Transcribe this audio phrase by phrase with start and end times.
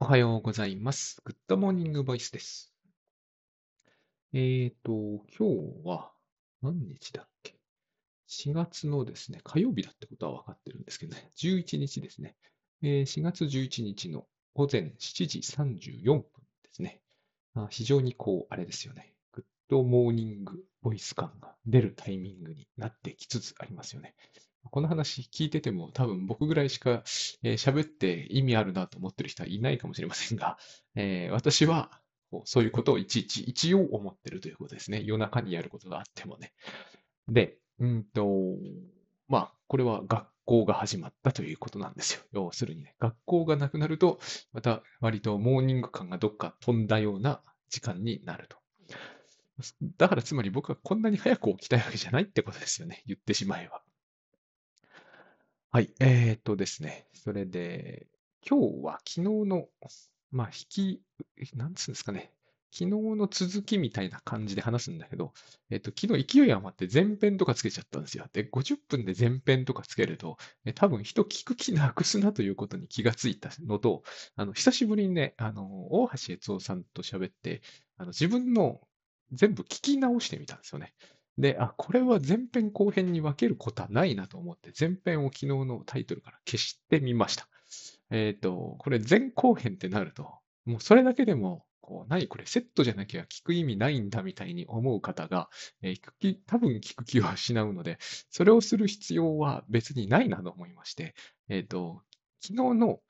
[0.00, 1.20] おはようございます。
[1.24, 2.72] グッドモーニングボイスです。
[4.32, 4.92] えーと、
[5.36, 6.12] 今日は
[6.62, 7.58] 何日だっけ
[8.28, 12.36] ?4 月のですね、火曜日だってことは分かってるんですけどね、11日ですね。
[12.80, 14.24] えー、4月11日の
[14.54, 16.24] 午前7時34分で
[16.70, 17.02] すね。
[17.54, 19.16] あ非常にこう、あれですよね。
[19.32, 24.14] グッドモーニングボイス感が出るタイミングになってきつつありますよね。
[24.70, 30.58] この話聞いてても多分僕ぐらいしか喋、えー、って意味あるなと思ってる人はいないかもしれませんが、
[30.94, 31.90] えー、私は
[32.44, 35.02] そういうことをいちいち一応思ってるということですね。
[35.02, 36.52] 夜中にやることがあってもね。
[37.28, 38.26] で、うんと、
[39.28, 42.22] まあ、これは学校が始まったということなんですよ。
[42.32, 44.18] 要するにね、学校がなくなると、
[44.52, 48.58] また割とモーニング感がどっか飛んだような時間になると。
[49.96, 53.02] だからつまり僕はこんなに早く起きたいわけじゃないってことですよね。
[53.06, 53.82] 言ってしまえば。
[55.70, 55.92] はい。
[56.00, 57.06] えーっとですね。
[57.12, 58.06] それで、
[58.48, 59.68] 今日は昨日の、
[60.30, 61.02] まあ、引き、
[61.54, 62.32] なんつうんですかね。
[62.70, 65.32] 昨日の続きみたいな感じで話すんだけど、
[65.70, 68.26] えっと、昨日勢い余って前編とかつけちゃったんですよ。
[68.32, 74.02] で、50分で前編とかつけると、え多分人聞く気なくすなということに気がついたのと、
[74.36, 77.62] あの、久しぶりにね、あの、大橋悦夫さんと喋って、
[77.96, 78.80] あの、自分の
[79.32, 80.94] 全部聞き直してみたんですよね。
[81.38, 87.48] で、あ、これは前編後編に分けることはないなと思って、前編を昨日のタイトルから消してみました。
[88.10, 90.28] えっ、ー、と、これ前後編ってなると、
[90.64, 95.48] もうそれだけでも、こう、何これセットじゃなきゃ聞く意味ないんだみたいに思う方が、
[95.80, 97.98] えー、聞く気、多分聞く気を失うので、
[98.30, 101.14] それをする必要は別にないなと思いまして、
[101.48, 102.02] えっ、ー、と、
[102.40, 103.00] 昨日の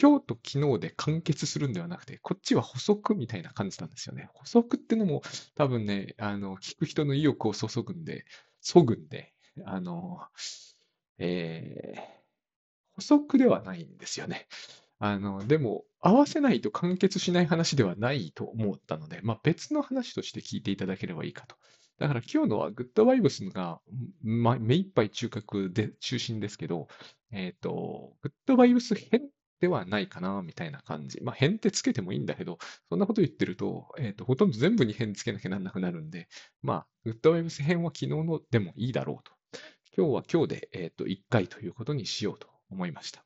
[0.00, 4.28] 今日と昨日で完結するんではなくて、こっちは補足みたいな感じなんですよね。
[4.34, 5.22] 補足ってのも
[5.54, 8.24] 多分ね、あの、聞く人の意欲を注ぐんで、
[8.60, 9.32] そぐんで、
[9.64, 10.20] あの、
[11.18, 12.00] えー、
[12.96, 14.48] 補足ではないんですよね。
[14.98, 21.56] あの、でも、合わせないと完結しない話ではないと思ったので、まあ、別の話として聞いていただければいいかと。
[21.98, 23.80] だから今日のはグッドバイブスが、
[24.22, 26.88] ま、目いっぱい中核で中心ですけど、
[27.30, 29.22] えっ、ー、と、グッドバイブス編
[29.64, 31.22] ではないかな、みたいな感じ。
[31.22, 32.58] まあ、変ってつけてもいいんだけど、
[32.90, 36.28] そんなこと言ってると、えっ、ー、と、ほとんど全部に変つけなきゃなんなくなるんで、
[36.60, 39.32] まあ、グッドウェブス編は昨日のでもいいだろうと。
[39.96, 43.24] 今日は今日で、えっ、ー、と、1回ということにしようと思いました。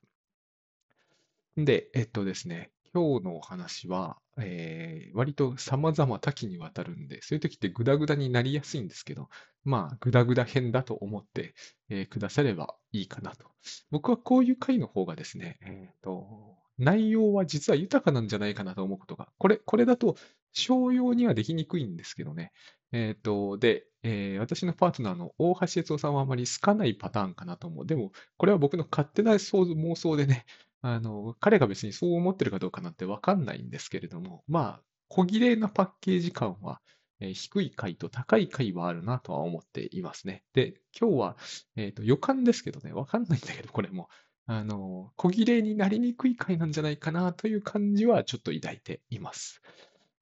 [1.57, 9.29] で、えっとですね、今日のお話は、えー、割と様々多岐にわたるんで、そういう時ってグダグダになりやすいんですけど、
[9.69, 11.55] まあ、グダグダ編だと思って、
[11.91, 13.47] えー、くださればいいかなと。
[13.91, 20.17] 僕はこういう回の方がですね、えー、と、内容は実は豊かなんじゃないかなと思うことが、これ、これだと
[20.53, 22.53] 商用にはできにくいんですけどね。
[22.93, 27.87] えっ、ー、と、で、えー、私のパートナーの大橋悦夫さんはあまり好かないパターンかなと思う。
[27.87, 30.47] でも、これは僕の勝手な妄想でね、
[30.81, 36.81] あの、彼が別にそう思ってるかどうかなんてわかんないんですけれども、まあ、小切れなパッケージ感は、
[37.21, 40.45] え、低い回と高い回はあるなとは思っていますね。
[40.53, 41.37] で、今日は、
[41.77, 44.09] えっ、ー、と、予感ですけどね、わかんないんだけど、これも。
[44.47, 49.61] あの、小切れになりにくい回なんじゃないかなという感じはちょっと抱いています。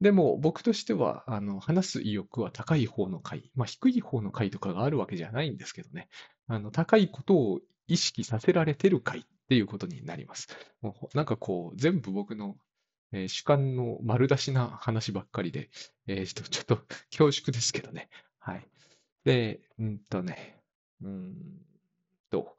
[0.00, 6.08] でも僕としては、あの、話す意欲は高い方の回、まあ低い方の回とかがあるわけじゃないんですけどね、
[6.48, 10.48] あの、高いことを意識させられてる回っていうことになります。
[10.82, 12.56] もうなんかこう、全部僕の、
[13.16, 15.70] えー、主観の丸出しな話ばっかりで、
[16.06, 16.76] えー、ちょっと
[17.10, 18.10] 恐縮ですけどね。
[18.38, 18.68] はい。
[19.24, 20.60] で、うんとね、
[21.00, 21.34] うん
[22.30, 22.56] と、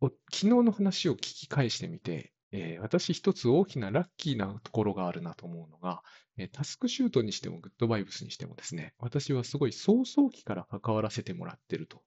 [0.00, 6.02] 昨日の話を聞き返してみて、えー、私一つ大きなラッキーなところがあるなと思うのが、
[6.36, 12.02] えー、タスクシュートにしてもグッドバイブスにしてもですね、私はすごい早々期から関わらせてもらってると。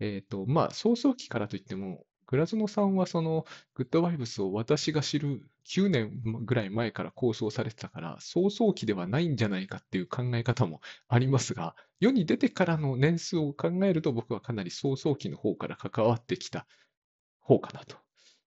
[0.00, 16.68] えっ、ー、と、まあ、早々期からといっても、グラズノさんはそのグッドバイブスを私が知る9年ぐらい前から構想されてたから、早々期ではないんじゃないかっていう考え方もありますが、世に出てからの年数を考えると僕はかなり早々期の方から関わってきた
[17.40, 17.96] 方かなと。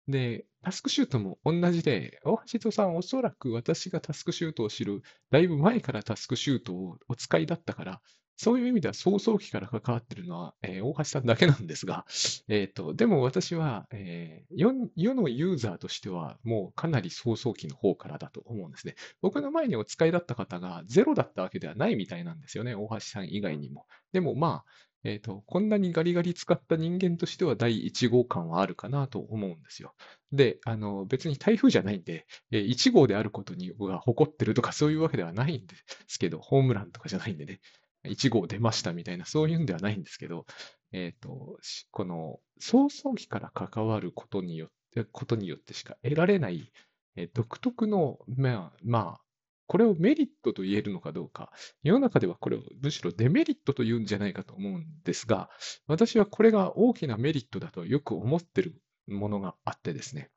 [0.07, 8.01] で、タスクシュートも同じで、大橋戸さん、おそらく私がタスクシュートを知る、だいぶ前からタスクシュートをお使いだったから、
[8.35, 12.05] そういう意味では早々期から関わってるのは、えー、大橋さんだけなんですが、
[12.47, 18.95] えーと、でも私は、えー世、世のユーザーとしてはもうかなり早々期の方からだと思うんですね。
[19.21, 23.85] 僕の前にお使いだった方がゼロだったわけではないみたいなんですよね、大橋さん以外にも。
[24.11, 24.71] でもまあ、
[25.05, 29.93] え、ー、と、こんなにガリガリ使った人間としては第1号感はあるかなと思うんですよ。
[30.31, 35.75] で、あの、別に台風じゃないんで、え、1号であることにが誇ってるとかそういうわけではないんで
[36.07, 37.59] すけど、ホームランとかじゃないんでね、
[38.05, 40.45] 1号出ましたみたいな、そういうんではないんですけど、
[40.91, 41.57] え、ー、と、
[41.91, 46.71] この、早々期から関わることによって、ことによってしか得られない
[47.15, 49.21] えー独特の、まあ、まあ、
[49.67, 51.51] これをメリットと言えるのかどうか、
[51.83, 55.49] 世の中ではこれをむしろデメリットと言うんじゃないかと思うんですが、
[55.87, 58.75] 私はこれが大きなメリットだとよく思ってる
[59.07, 60.29] ものがあってですね。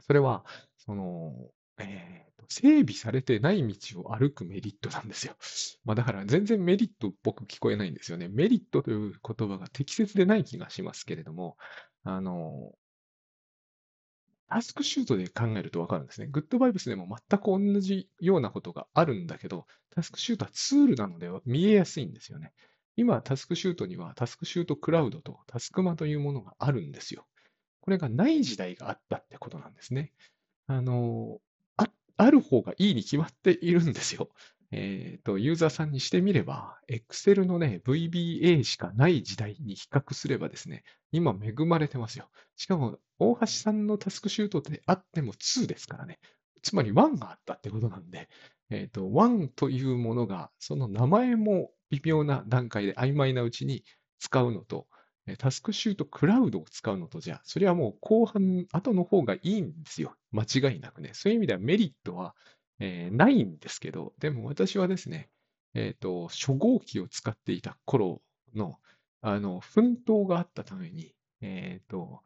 [0.00, 0.44] それは、
[0.78, 1.32] その、
[1.78, 5.36] えー整備されてない道を歩くメリットなんですよ。
[5.84, 8.28] まあだから全然メリットっぽく聞こえないんですよね。
[8.28, 11.56] メリットという言葉が適切でない気がしますけれども、
[12.02, 12.74] あの、
[14.48, 16.26] タスクシュートで考えるとわかるんですね。
[16.26, 22.52] グッドバイブスでも全く同じようなことがあるんだけど、タスクシュートはツールなので見えやすいんですよね。
[22.96, 27.26] 今、タスクシュートにはタスクシュートクラウドとタスクマというものがあるんですよ。
[27.80, 30.12] これがない時代があったってことなんですね。
[30.66, 31.38] あの、
[32.20, 34.28] ある方がいいに決まっているんですよ。
[34.72, 42.30] えっと、ユーザーさんにしてみれば、Excel のね、VBA しかない時代に比較すればですね、今恵まれてますよ。
[42.56, 46.20] しかも、大橋さんのタスクシュートであっても2ですからね。
[46.62, 48.28] つまり1があったってことなんで、
[48.68, 53.82] えっと、1というものが、その名前も微妙な段階で曖昧なうちに
[54.18, 54.86] 使うのと、
[55.38, 60.16] タスクシュートクラウドを使うのとじゃ、それはもう後半、後の方がいいんですよ。
[60.32, 61.10] 間違いなくね。
[61.14, 62.34] そういう意味ではメリットは、
[62.78, 65.30] えーないんですけど、でも私はですね、
[65.74, 68.22] えっと、初号機を使っていた頃
[68.54, 68.78] の、
[69.20, 72.22] あの、奮闘があったために、えっと、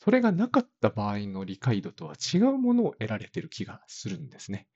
[0.00, 4.68] それがなかった場合の理解度とは違うものを得られてる気がするんですね。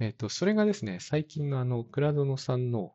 [0.00, 2.94] えっと、それがですね、最近のあの、倉園さんの、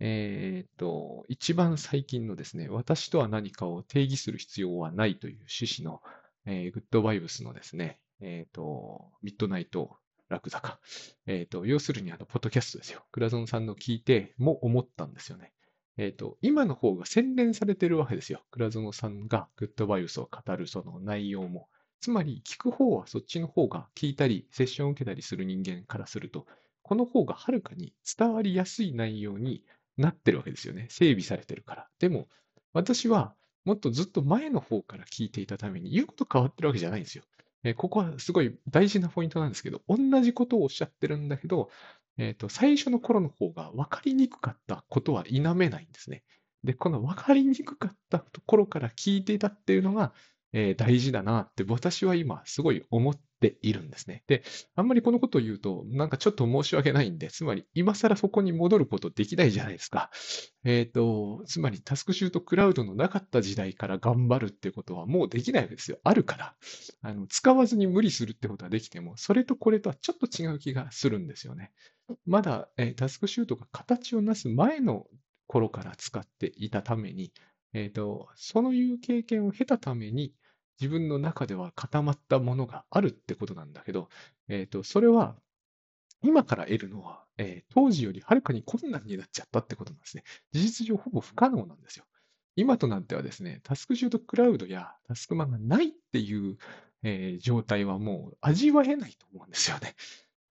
[0.00, 6.00] えっと、一番最近のですね、私とは何かを定義する必要はないという趣旨の、
[6.46, 9.96] えーグッドバイブスのですね、えっと、ミッドナイト
[10.28, 10.80] ラクダか。
[11.26, 13.04] えっと、要するにあの、ポッドキャストですよ。
[13.12, 15.52] 倉園さんの聞いても思ったんですよね。
[15.96, 18.42] えっと、今の方が洗練されてるわけですよ。
[18.50, 21.68] 倉園さんがグッドバイブスを語るその内容も。
[22.00, 26.46] つまり、聞く方はそっちの方が聞いたり、セッションを受けたりする人間からすると、
[26.82, 29.64] この方がはるかに伝わりやすい内容に
[29.96, 30.86] なってるわけですよね。
[30.90, 31.88] 整備されてるから。
[31.98, 32.28] でも、
[32.72, 37.24] 私はもっとずっと前の方から聞いていたために言うこと変わってるわけじゃないんですよ。
[37.62, 41.70] えーここはすごい大事なポイントなんですけど、同じことをおっしゃってるんだけど、
[42.18, 46.24] えっと、最初の頃の方が分かりにくかったことは否めないんですね。
[46.62, 50.12] で、この分かりにくかったところから聞いていたっていうのが、
[50.56, 54.22] えー大事だなって私は今すごい思っているんですね。
[54.28, 54.42] で、
[54.76, 60.10] あんまりこのことを言うと、なんかちょっと申し訳ないんで、つまり今更そこに戻ることできないじゃないですか。
[60.64, 65.98] えっと、つまりタスクシュートクラウドのなかった時代から頑張るってことはもうできないわけですよ。
[66.04, 66.56] あるから。
[67.02, 71.72] あの、使わずに無理するってことはできても、それとこれとはちょっと違う気がするんですよね。
[72.26, 75.06] まだ、えータスクシュートが形をなす前の
[75.46, 77.32] 頃から使っていたために、
[77.72, 80.32] えっと、そういう経験を経たために、
[80.80, 84.08] 自分の中では固まったものがあるってことなんだけど、
[84.48, 85.36] えっと、それは
[86.22, 90.24] 今から得るのは、えー当時よりはるかに困難になっちゃったってことなんですね。
[90.52, 92.04] 事実上ほぼ不可能なんですよ。
[92.56, 96.56] 今となってはですね、タスクシュートクラウドやタスクマンがないっていう、
[97.02, 99.94] えー状態はもう味わえないと思うんですよね。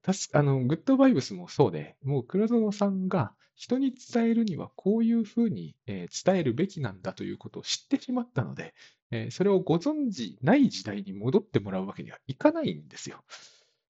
[0.04, 8.74] たすあの、グッドバイブスもそうで、もう黒園さんが人に伝えるにはこういうふうに、えー伝えるべきなんだということを知ってしまったので、
[9.12, 13.24] えーそれをご存知ない時代に戻ってもらうわけにはいかないんですよ。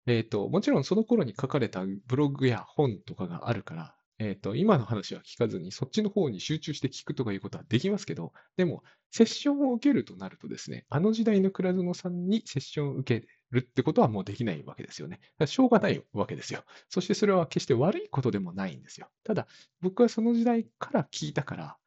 [0.05, 15.19] えっと、もちろんその頃に書かれたブログや本とかがあるから、えっと、今の話は聞かずにそっちの方に集中して聞くとかいうことはできますけど、でも、セッションを受けるとなるとですね、あの時代の倉園さんにセッションを受けるってことはもうできないわけですよね。
[15.45, 16.63] しょうがないわけですよ。
[16.89, 19.07] そしてそれは決して悪いことでもないんですよ。
[19.23, 19.47] ただ、
[19.81, 21.77] 僕はその時代から聞いたから、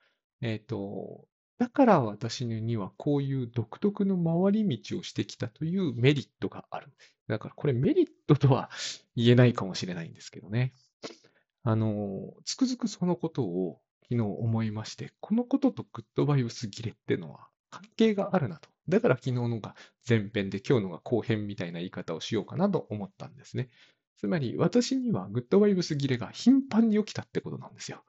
[0.41, 1.27] えっと、
[1.59, 6.93] だから私にはこういう独特の回り道をしてきたというメリットがある。
[7.29, 8.71] だからこれメリットとは
[9.17, 10.75] 言えないかもしれないんですけどね。
[11.63, 18.69] あの、つくづくそのことを昨日思いまして、このこととグッドバイブス切れってのは関係があるなと。
[18.89, 19.75] だから昨日のが
[20.09, 23.71] 前編で今日のが後編みたいな言い方をしようかなと思ったんですね。
[24.17, 28.05] つまり私にはグッドバイブス切れが頻繁に起きたってことなんですよ。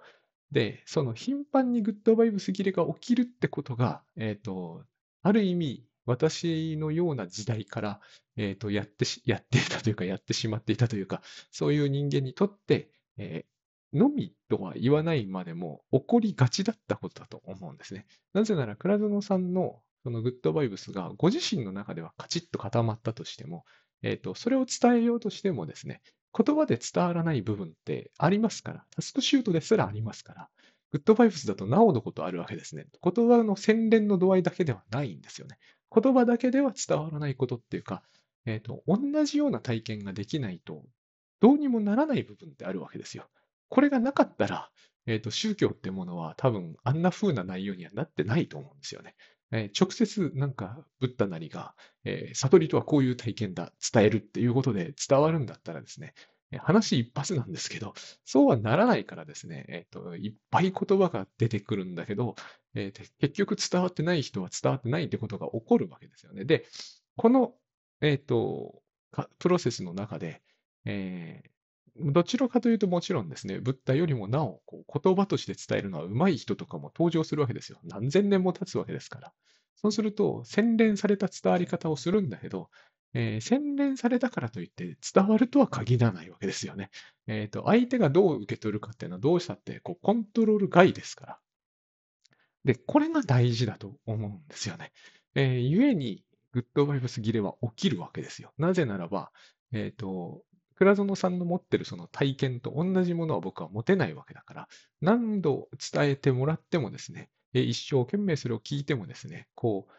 [0.51, 4.85] で、その頻繁にグッドバイブス切れが起きるってことが、えっと、
[5.21, 7.99] ある意味、私のような時代から、
[8.37, 13.57] えっと、やってし、やっていたというか、やってしまっていたというか、そういう人間にとって、えー
[13.93, 18.05] のみとは言わないまでも起こりがちだったことだと思うんですね。
[18.33, 23.65] なぜなら、倉園さんのそのグッドバイブスがご自身の中ではカチッと固まったとしても、
[24.03, 26.01] えっと、それを伝えようとしてもですね、
[26.33, 30.49] 言葉で伝わらない部分ってありますから、タスクシュートですらありますから、
[30.91, 32.85] グッドバイブスだとなおのことあるわけですね。
[33.03, 35.57] 言葉の洗練の度合いだけではないんですよね。
[35.93, 38.01] 言葉だけでは伝わらないことっていうか、
[38.45, 40.85] えっ、と、同じような体験ができないと、
[41.41, 43.25] どうにもならない部分ってあるわけですよ。
[43.67, 44.71] これがなかったら、
[45.05, 49.15] えっ、と、宗教ってものは多分あんな風な内容にはなってないと思うんですよね。
[49.51, 56.13] えー直接なんかブッダなりが、えー悟りとはこういう体験だ、伝えるっていうことで伝わるんだったらですね、
[56.59, 62.35] 話一発なんですけど、そうはならないからですね、えっ、と、いっぱい言葉が出てくるんだけど、
[62.73, 66.45] えー結局伝わってない人は伝わってないってことが起こるわけですよね。
[66.45, 66.65] で、
[67.17, 67.53] この、
[68.01, 68.81] えっ、と、
[69.39, 70.41] プロセスの中で、
[70.85, 71.56] えー
[71.99, 77.79] どちらかというともちろんですね、ブッダよりもなお言葉として伝えるのは上手い人とかも登場するわけですよ。
[77.83, 79.33] 何千年も経つわけですから。
[79.75, 82.69] そうすると、洗練された伝わり方をするんだけど、
[83.13, 86.89] えー洗練されたからといって伝わるとは限らないわけですよね。
[87.27, 91.39] えっと、相手がどう受け取るかっていうのはどうしたってこうコントロール外ですから。
[92.63, 94.91] で、これが大事だと思うんですよね。
[95.35, 98.51] えー、故に、グッドバイブス切れは起きるわけですよ。
[98.57, 99.31] なぜならば、
[99.71, 100.41] えっ、と、
[100.77, 104.67] 倉園さんの持ってるその体験と同じものは僕は持てないわけだから、
[105.01, 109.93] 何度伝えてもらってもですね、一生懸命それを聞いてもですね、こう、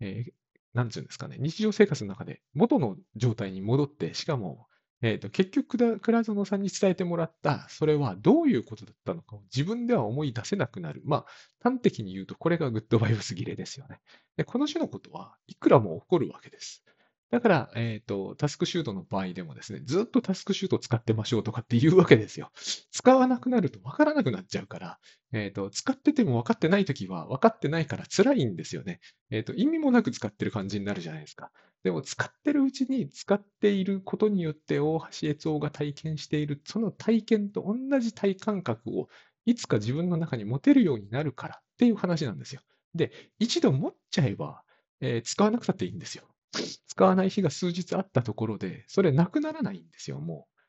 [0.00, 0.32] えー
[0.72, 4.68] なんつうんですかね、日常生活の中で元の状態に戻って、しかも、
[5.02, 11.02] えーと結局、倉園さんに伝えてもらった、それはどういうことだったのかを自分では思い出せなくなる。
[11.04, 11.26] まあ、
[11.60, 14.00] 端的に言うと、これがグッドバイブス切れですよね。
[14.36, 16.84] で、この種のことはいくらも起こるわけです。
[17.30, 22.50] だから、えっ、と、タスクシュートの場合でもですね、ずっとタスクシュートを使ってましょうとかっていうわけですよ。
[22.90, 24.98] 使わなくなると分からなくなっちゃうから、
[25.32, 28.98] えっ、と、使ってても分かってないときは分かってないから辛いんですよね。
[29.30, 31.52] えっ、と、意味もなく使ってる感じになるじゃないですか。
[31.84, 39.08] でも、使ってるうちに使っていることによって大橋悦夫が体験している、その体験と同じ体感覚を
[39.46, 42.60] いつか自分の中に持てるようになるからっていう話なんですよ。
[42.96, 44.62] で、一度持っちゃえば、
[45.00, 46.24] えー使わなくたっていいんですよ。
[46.52, 50.60] 使わない日が数日あったところで、それなくならないんですよ、もう。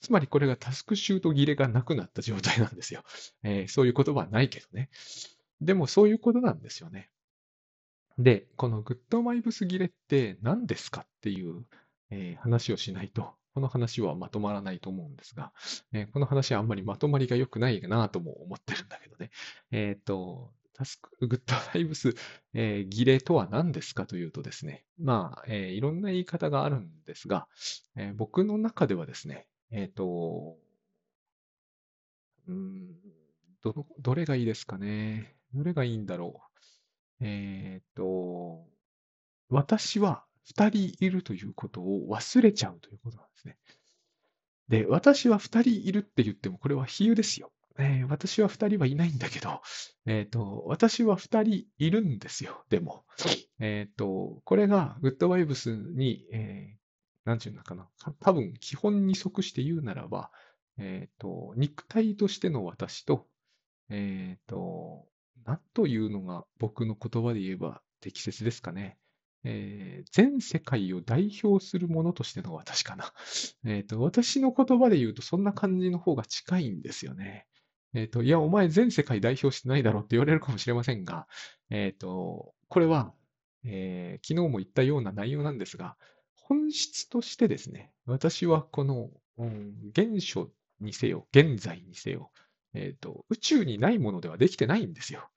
[0.00, 3.02] つまりこれがタスクシュート切れがなくなった状態なんですよ。
[3.44, 4.90] えーそういう言葉はないけどね。
[5.60, 7.10] でもそういうことなんですよね。
[8.18, 11.66] で、このグッドバイブス切れって何ですかっていう、
[12.10, 15.52] えー話をしないと、この話はまとまらないと思うんですが、
[15.92, 19.30] えーこの話はあんまりまとまりが良くないなとも思ってるんだけどね。
[19.70, 22.14] えっ、と、タスク、 グッドバイブス、
[22.54, 27.48] えー、儀礼とは何ですかというとですね、まあ、えーいろんな言い方があるんですが、
[27.96, 30.56] えー僕の中ではですね、えっ、と、
[32.48, 32.96] うん、
[33.62, 35.36] ど、どれがいいですかね。
[35.52, 36.40] どれがいいんだろ
[37.20, 37.24] う。
[37.24, 38.66] えっ、と、
[39.50, 43.58] 私は二人いるということを忘れちゃうということなんですね。
[44.68, 47.52] で、私は二人いるって言っても、これは比喩ですよ。
[47.80, 49.62] えー私は二人はいないんだけど、
[50.06, 52.64] えっ、と、私は二人いるんですよ。
[52.68, 53.04] でも、
[53.58, 56.80] えっ、と、これがグッドバイブスに、えー
[57.26, 57.86] なんていうのかな。
[58.20, 60.30] 多分、基本に即して言うならば、
[60.78, 63.26] えっ、と、肉体としての私と、
[63.90, 65.06] えっ、と、
[65.44, 68.98] 何というのが僕の言葉で言えば適切ですかね。
[69.44, 73.12] えー全世界を代表するものとしての私かな。
[73.64, 77.46] えっと、私の言葉で言うとそんな感じの方が近いんですよね。
[77.94, 81.26] えっと、いや、お前全世界代表してないだろって言われるかもしれませんが、
[81.70, 83.12] えっと、これは、
[83.64, 85.96] えー昨日も言ったような内容なんですが、
[86.34, 92.30] 本質としてですね、私はこの、うん現象にせよ、現在にせよ、
[92.74, 95.28] えっと、宇宙にないものではできてないんですよ。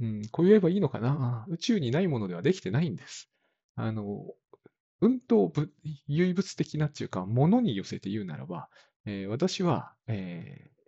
[0.00, 1.46] うん、こう言えばいいのかな？
[1.48, 3.30] 宇宙にないものではできてないんです。
[3.76, 4.24] あの、
[5.00, 5.52] 運と
[6.08, 8.68] 唯物的なっていうか、ものに寄せて言うならば、
[9.04, 10.81] えー私は、えー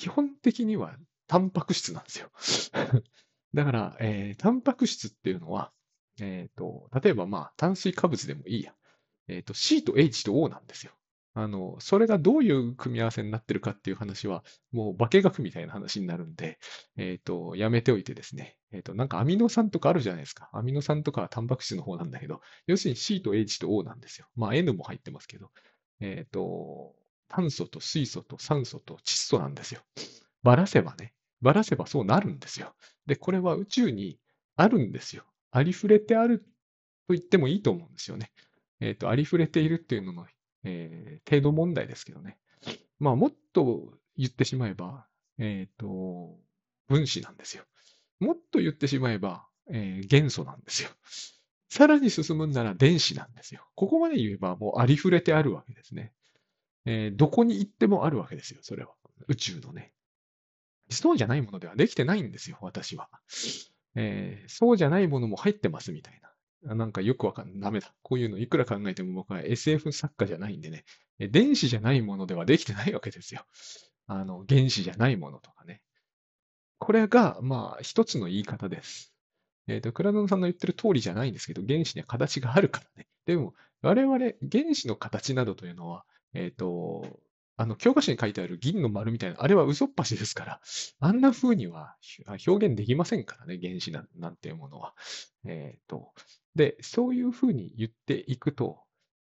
[0.00, 2.30] 基本的にはタンパク質なんですよ。
[3.54, 5.72] だから、えータンパク質っていうのは、
[6.20, 8.74] えっと、例えばまあ、炭水化物でもいいや。
[9.28, 10.92] えっと、C と H と O なんですよ。
[11.34, 14.42] あの、それがどういう組み合わせになってるかっていう話は、
[14.72, 16.58] もう化学みたいな話になるんで、
[16.96, 18.56] えっと、やめておいてですね。
[18.72, 20.48] えっと、なんかアミノ酸とかあるじゃないですか。
[20.54, 24.26] アミノ酸とかはタンパク質の方なんだけど、要するに C と H と O なんですよ。
[24.34, 25.50] まあ N も入ってますけど、
[26.00, 26.94] えっと、
[27.30, 29.80] 炭素と水素と酸素と窒素なんですよ。
[30.42, 32.74] ばらせばね、ばらせばそうなるんですよ。
[33.06, 34.18] で、これは宇宙に
[34.56, 35.24] あるんですよ。
[35.52, 36.46] ありふれてあると
[37.10, 38.32] 言ってもいいと思うんですよね。
[38.80, 40.26] えっと、ありふれているっていうのの、
[40.64, 42.38] えー程度問題ですけどね。
[42.98, 45.06] まあ、もっと言ってしまえば、
[45.38, 46.38] えっと、
[46.88, 47.64] 分子なんですよ。
[48.20, 50.90] もっと言ってしまえば、えー元素なんですよ。
[51.68, 53.66] さらに進むんなら電子なんですよ。
[53.76, 56.12] ここまで言えばもうありふれてあるわけですね。
[56.90, 58.90] えーどこに行ってもあるわけですよ、それは。
[59.28, 59.92] 宇宙のね。
[60.90, 63.08] そうじゃないものではできてないんですよ、私は。
[63.94, 66.20] えーそうじゃないものも入ってますみたい
[66.64, 66.74] な。
[66.74, 67.60] なんかよくわかんない。
[67.60, 67.94] ダメだ。
[68.02, 70.84] こういうのいくら考えても僕は SF 作家じゃないんでね。
[71.18, 73.44] 電子じゃないものではできてないわけですよ。
[74.06, 75.82] あの、原子じゃないものとかね。
[76.78, 79.14] これが、まあ、一つの言い方です。
[79.68, 83.06] えっ、ー、と、倉野さんの言ってる通りじゃないんですけど、原子には形があるからね。
[83.26, 84.18] でも、我々、
[84.50, 87.20] 原子の形などというのは、えっ、ー、と、
[87.56, 90.60] あの、教科書に書いてある銀の丸みたいな、あれは嘘っぱしですから、
[90.98, 91.96] あんな風には
[92.46, 94.94] 表現できませんからね、原子なんていうものは。
[95.44, 96.12] えっ、ー、と、
[96.54, 98.80] で、そういう風に言っていくと、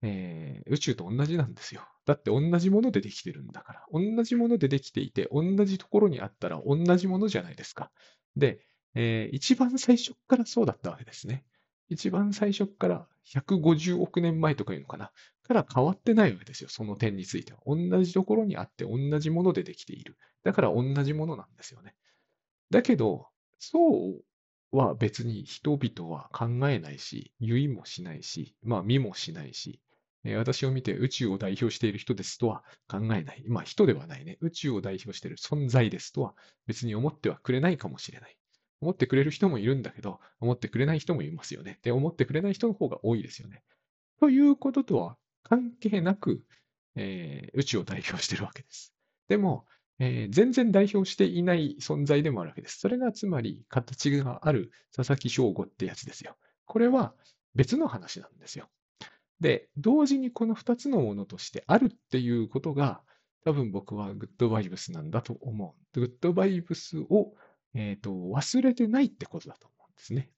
[0.04, 1.82] えー、宇宙と同じなんですよ。
[2.06, 3.86] だって同じものでできてるんだから。
[3.92, 7.92] 同じものでできていて、同じところにあったら同じものじゃないですか。
[8.36, 11.46] で、えー、一番最初からそうだったわけですね。
[11.90, 15.12] 一番最初から150億年前とかいうのかな。
[15.54, 16.70] から変わってないわけですよ。
[16.70, 17.60] その点については。
[17.66, 20.18] 同じところにあって同じものでできている。
[20.44, 21.96] だから同じものなんですよね。
[22.70, 23.28] だけど、
[23.60, 23.80] そ
[24.10, 24.24] う
[24.72, 29.82] は別に人々は考えないし、言いもしないし、まあ見もしないし、
[30.38, 33.44] 私を見て宇宙を代表している人ですとは考えない。
[33.48, 34.38] まあ人ではないね。
[34.40, 36.34] 宇宙を代表している存在ですとは
[36.68, 38.38] 別に思ってはくれないかもしれない。
[38.80, 41.80] 思ってくれる人もいるんだけど、思ってくれない人もいますよね。
[41.84, 43.64] で、思ってくれない人の方が多いですよね。
[44.20, 46.44] ということとは関係なく、
[46.96, 48.94] えー、宇宙を代表しているわけです。
[49.28, 49.66] でも、
[50.00, 52.80] えー、全然代表していない存在でもあるわけです。
[52.80, 56.38] それがつまり形がある佐々木翔吾ってやつですよ。
[56.66, 57.14] これは
[57.56, 58.70] 別の話なんですよ。
[59.40, 63.02] で、同時にこの2つのものとしてあるっていうことが、
[63.44, 66.00] 多分僕はグッドバイブスなんだと思う。
[66.00, 67.34] グッドバイブスを
[67.74, 70.30] え、ー、と、忘れてないってことだと思うんですね。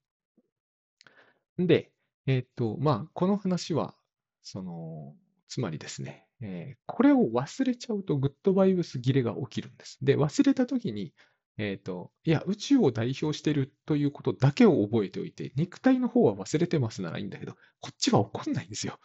[1.58, 1.92] で、
[2.26, 3.96] えっ、ー、と、まあ、この話は、
[4.44, 5.16] その、
[5.48, 9.98] つまりですね、えー、これを忘れちゃうとグッドバイブス切れが起きるんです。
[10.02, 11.14] で、忘れたときに、
[11.58, 19.00] えっ、ー、と、いや、宇宙を代表しているということだけを覚えておいて、肉体の方は忘れてますならいいんだけど、こっちは怒んないんですよ。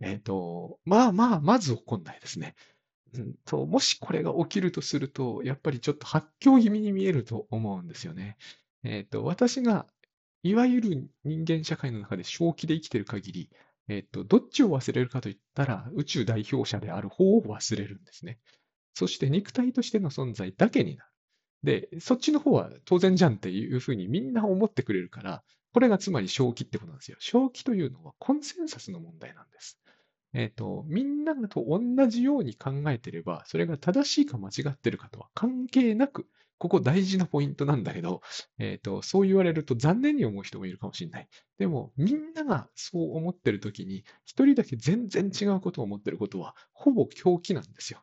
[0.00, 2.54] えっ、ー、と、まあまあ、まず怒んないですね。
[3.14, 8.36] うんと、もしこれが起きるとすると、やっぱりちょっと発狂気味に見えると思うんですよね。
[8.82, 9.86] えっ、ー、と、私が、
[10.42, 13.50] いわゆる人間社会の中で正気で生きている限り、
[13.88, 18.38] えっ、と、どっちを忘れるかといったら、宇宙代表者である方を忘れるんですね。
[18.94, 21.10] そして肉体としての存在だけになる。
[21.64, 25.42] で、そっちの方は当然じゃんっていうふうにみんな思ってくれるから、
[25.72, 27.16] これがつまり正気ってことなんですよ。
[27.20, 29.80] 正気というのはコンセンサスの問題なんです。
[30.34, 38.22] えっ、ー、と、みんなと同じように考えてれば、それが正しいか間違ってるかとは関係なく、ここ大事なポイントなんだけど、
[38.58, 41.28] え、ー、と、そう言われると残念に思う人もいるかもしれない。
[41.58, 48.02] でも、みんながそう思ってるときに、一人だけ全然違うことを思ってることは、ほぼ狂気なんですよ。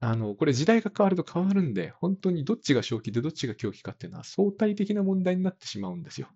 [0.00, 6.28] あの、これ時代が変わると変わるんで、本当にどっちが正気でどっちが狂気かっていうのは相対的な問題になってしまうんですよ。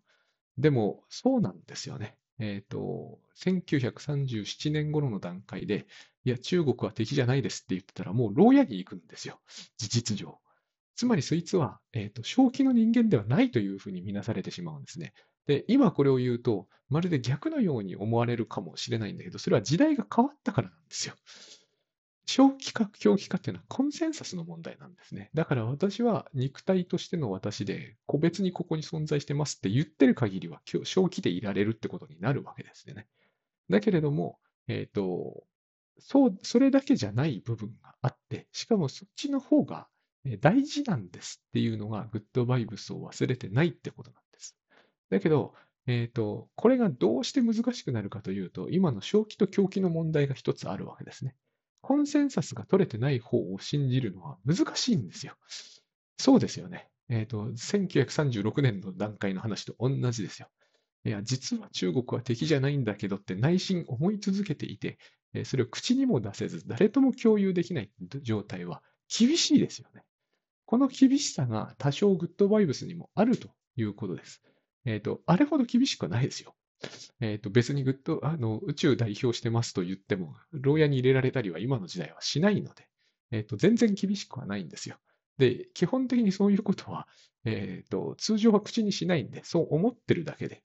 [0.56, 2.16] でも、そうなんですよね。
[2.38, 5.86] えっ、ー、と、1937年頃の段階で、
[6.24, 9.40] いや、中国は敵じゃないですって言ってたら、もう牢屋に行くんですよ。
[9.76, 10.38] 事実上。
[10.98, 15.12] つまりそいつは、えっ、ー、と、正気の人間ではないというふうに見なされてしまうんですね。
[15.46, 21.14] で、今これを言うと、まるで逆のように思われるかもしれないんだけど、それは時代が変わったからなんですよ。
[22.26, 25.30] 正気か狂気かっていうのはコンセンサスの問題なんですね。
[25.34, 33.06] だから私は肉体としての私で個別にここに存在してますって言ってる限りは正気でいられるってことになるわけですね。
[33.70, 35.44] だけれども、えっ、ー、と、
[36.00, 39.87] そう、それだけじゃない部分があって、しかもそっちの方が
[40.36, 44.56] 大事なんですっていうのがグッドバイブスを忘れてないってことなんです。
[45.10, 45.54] だけど、
[45.86, 51.34] えっ、ー、と、これがどうして難しくなるかというと、今の正気と狂気の問題が一つあるわけですね。
[51.80, 55.36] コンセンサスが取れてない方を信じるのは難しいんですよ。
[56.18, 56.88] そうですよね。
[57.08, 60.48] えっ、ー、と、1936年の段階の話と同じですよ。
[61.04, 64.98] いや、実は中国は敵じゃないんだけどって内心思い続けていて、
[65.44, 67.90] それを口にも出せず、誰とも共有できない
[68.22, 70.02] 状態は厳しいですよね。
[70.68, 74.42] この厳しさが多少グッドバイブスにもあるということです。
[74.85, 76.54] えっ、ー、と、あれほど厳しくはないですよ。
[77.20, 82.87] えっ、と、別にグッド、あの、宇宙代表してますと言っても、牢屋に入れられたりは今の時代はしないので、
[83.31, 84.98] えっ、と、全然厳しくはないんですよ。
[85.38, 87.09] で、基本的にそういうことは、
[87.46, 90.62] えっ、と、通常は口にしないんで、そう思ってるだけで。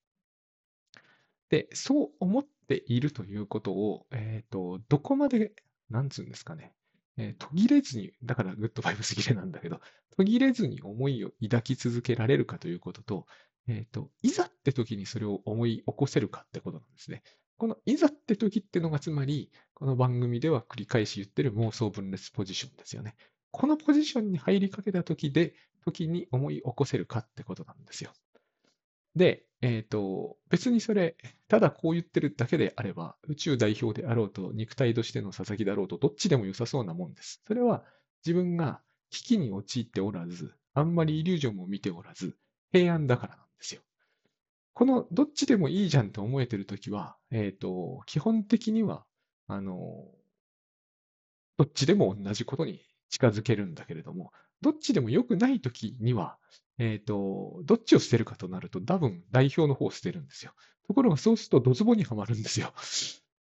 [1.48, 5.54] で、そう思っているということを、えっ、と、どこまで、
[5.90, 6.74] なんつうんですかね、
[7.18, 9.80] えー、途切れずに、だからグッドバイブス切れなんだけど、
[10.18, 13.28] 途切れずに思いを抱き続けられるかということと、
[13.68, 17.24] え、ー、と、いざって時にそれを思い起こせるかってことなんですね。
[17.58, 23.16] このいざって時ってのがつまり、この番組では繰り返し言ってる妄想分裂ポジションですよね。
[23.52, 28.12] このポジションに入りかけた時で、時に思い起こせるかってことなんですよ。
[29.16, 31.16] で、えっ、と、別にそれ、
[31.48, 37.42] ただこう言ってるだけであれば、宇宙代表であろうと、肉体としての佐々木だろうと、どっちでも良さそうなもんです。
[37.48, 37.86] それは
[38.26, 42.36] 自分が危機に陥っておらず、あんまりイリュージョンも見ておらず、
[42.74, 43.82] 平安だからなんですよ。
[44.74, 49.06] このどっちでもいいじゃんと思えてるときは、えっ、と、基本的には、
[49.48, 50.12] あの、
[51.56, 56.38] どっちでも同じことに近づけるんだけれども、どっちでも良くないときには、
[56.80, 60.54] えっ、と、どっちを捨てるかとなると、多分代表の方を捨てるんですよ。
[60.88, 62.74] ところがそうするとドツボにはまるんですよ。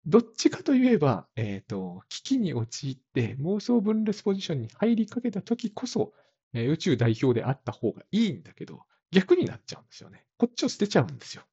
[0.05, 6.13] どっちかといえば、えっ、と、危機に陥って妄想分裂ポジションに入りかけたときこそ、
[6.53, 10.25] えー宇宙代表であった方がいいんだけど、逆になっちゃうんですよね。
[10.37, 11.43] こっちを捨てちゃうんですよ。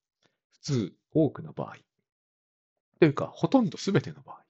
[0.52, 1.76] 普通、多くの場合。
[3.00, 4.44] というか、ほとんど全ての場合。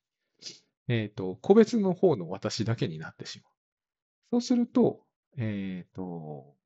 [0.89, 3.54] えっ、と、個別の方の私だけになってしまう。
[4.35, 5.01] そうすると、
[5.37, 6.57] えっ、と、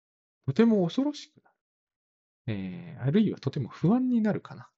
[0.47, 1.57] とても恐ろしくなる。
[2.47, 4.71] えーあるいはとても不安になるかな。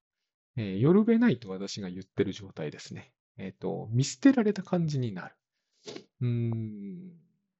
[0.57, 3.13] えー、よるべないと私が言ってる状態ですね。
[3.37, 5.35] えっ、と、見捨てられた感じになる。
[6.21, 7.13] うーん、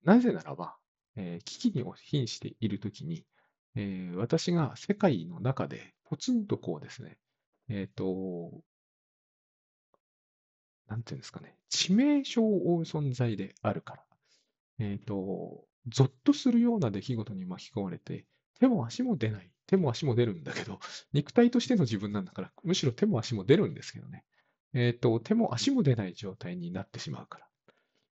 [0.04, 0.76] なぜならば、
[1.16, 3.26] えー危機に瀕しているときに、
[3.76, 7.18] えー私が世界の中でポツンとこうですね、
[7.70, 8.64] えっ、と、
[10.88, 14.04] なんていうんですかね、致命傷を負う存在であるから。
[14.82, 18.26] えっ、と、ゾッとするような出来事に巻き込まれて、
[18.60, 19.52] 手も足も出ない。
[19.68, 20.80] 手も足も出るんだけど、
[21.14, 24.26] 肉体としての自分なんだから、むしろ手も足も出るんですけどね。
[24.74, 27.48] えっ、と、手も足も出ない状態になってしまうから。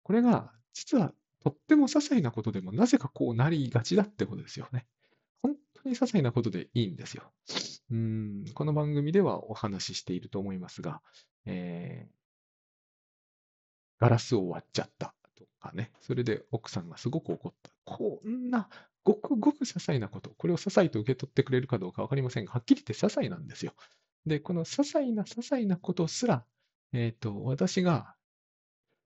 [0.03, 4.88] これが、実はとっても些細なことでも、なぜかこうなりがちだってことですよね。
[5.41, 7.32] 本当に些細なことでいいんですよ。
[7.91, 11.01] うん、この番組ではお話ししていると思いますが、
[11.45, 12.17] えー
[13.99, 15.91] ガラスを割っちゃったとかね。
[16.02, 17.71] それで奥さんがすごく怒った。
[17.86, 18.69] こんな、
[19.04, 20.32] ごくごく些細なこと。
[20.32, 23.73] これを些細と受け取ってくれるかどうかわかりませんが、はっきり言って些細なんですよ。
[24.26, 26.45] で、この些細な些細なことすら、
[26.93, 28.15] えっ、と、私が、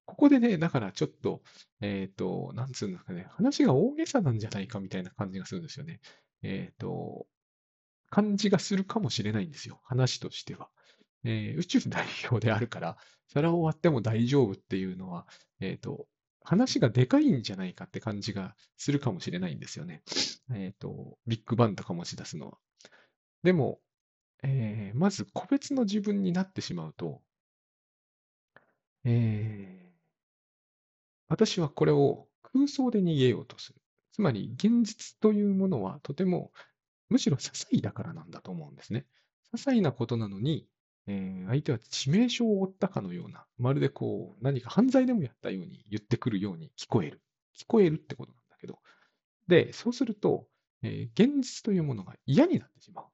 [0.06, 1.42] ここでね、だからちょっと、
[1.80, 6.00] えっ、と、なんつうんですかね、話が大げさなんじゃないかみたいな感じがするんですよね。
[6.42, 7.28] えっ、と、
[8.10, 9.80] 感じがするかもしれないんですよ。
[9.84, 10.70] 話としては。
[11.24, 15.28] えー宇宙代表であるから、皿を割っても大丈夫っていうのは、
[15.60, 16.08] えっ、と、
[16.44, 20.04] 話がでかいんじゃないかって感じがするかもしれないんですよね。
[20.54, 22.58] えっ、と、ビッグバンとか持ち出すのは。
[23.44, 23.80] でも、
[24.44, 27.22] えーまず個別の自分になってしまうと、
[29.04, 29.92] えー
[31.30, 33.82] 私はこれを空想で逃げようとする。
[34.12, 36.52] つまり、現実というものはとても、
[37.08, 39.06] むしろ些細だからなんだと思うんですね。
[39.54, 40.68] 些細なことなのに、
[41.12, 47.22] えー相手は致命傷を負ったかのような、まるでこう、何か犯罪でもやったように言ってくるように聞こえる。
[47.58, 48.80] 聞こえるってことなんだけど。
[49.48, 50.48] で、そうすると、
[50.84, 53.06] えー現実というものが嫌になってしまう。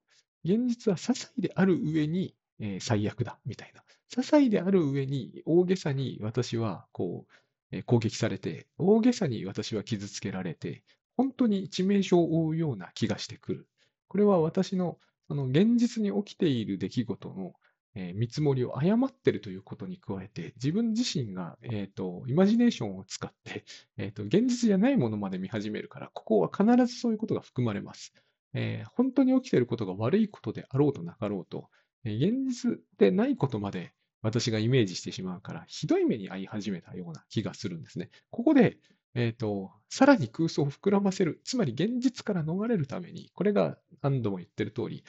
[0.46, 3.82] 現実は些細である上に、えー最悪だ、みたいな。
[4.12, 7.34] 些細である上に、大げさに私は、こう、
[7.72, 10.84] えー攻撃されて、大げさに私は傷つけられて、
[11.18, 13.68] 本当に致命傷を負うような気がしてくる。
[14.08, 17.54] これは私の、その現実に起きている出来事の、
[17.98, 23.66] え見積もりを誤っているということに加えて、自分自身が、えーと、イマジネーションを使って、
[23.98, 28.14] えーと、現実じゃないものまで見始めるから、ここは必ずそういうことが含まれます。
[28.54, 31.70] えー本当に起きていることが悪いことであろうとなかろうと、
[32.04, 38.10] え現実でないことまで私がイメージしてしまうから、ひどい目に遭い始めたような気がするんですね。
[38.30, 38.78] ここで、
[39.18, 45.04] えっ、と、さらに空想を膨らませる、つまり現実から逃れるために、これが何度も言ってる通り、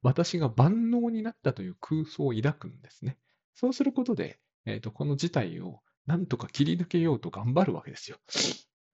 [0.00, 3.18] 私が万能になったという空想を抱くんですね。
[3.52, 8.16] そうすることで、えっ、と、この事態をなんとか切り抜けようと頑張るわけですよ。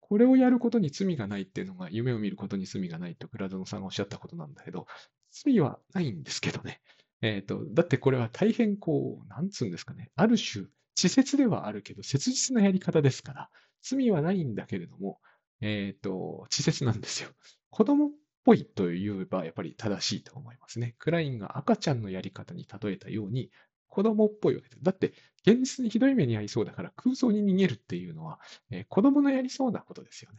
[0.00, 4.88] これをやることに罪がないっていうのが、夢を見ることに罪がないと倉園さんがおっしゃったことなんだけど、
[5.31, 6.81] 罪はないんですけどね。
[7.22, 10.11] えっ、と、だってこれは大変こう、なんつうんですかね。
[10.16, 10.64] ある種、
[10.96, 13.50] 稚拙ではあるけど、切実なやり方ですから、
[13.88, 15.20] 罪はないんだけれども、
[15.61, 17.31] えっ、と、稚拙なんですよ。
[17.70, 18.11] 子供っ
[18.44, 20.94] ぽいと言えばやっぱり正しいと思いますね。
[20.99, 23.51] クラインが赤ちゃんのやり方に例えたように、
[23.88, 24.83] 子供っぽいわけです。
[24.83, 25.14] だって、
[25.46, 30.38] 現実にひどい目に遭いそうだから空想に逃げるっていうのは、えー子供のやりそうなことですよね。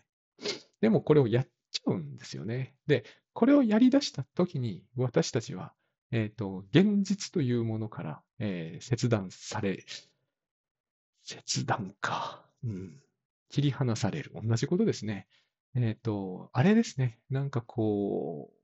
[0.82, 2.76] でもこれをやっちゃうんですよね。
[2.86, 5.74] で、これをやり出した時に私たちは、
[6.12, 9.84] えっ、と、現実というものから、えー切断され、
[11.24, 12.46] 切断か。
[12.64, 13.02] うん。
[13.50, 14.32] 切り離される。
[14.34, 15.28] 同じことですね。
[15.76, 17.20] えっ、と、あれですね。
[17.30, 18.58] なんかこう、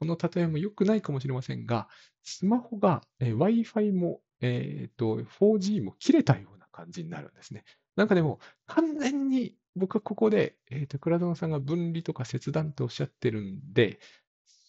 [0.00, 1.88] この例えも良くないかもしれませんが、
[2.22, 7.64] スマホが、えー Wi-Fi も、えっ、と、4G も切れたような感じになるんですね。
[7.96, 14.00] なんかでも、完全に僕はここで、えっ、と、倉園さんが分離とか切断とおっしゃってるんで、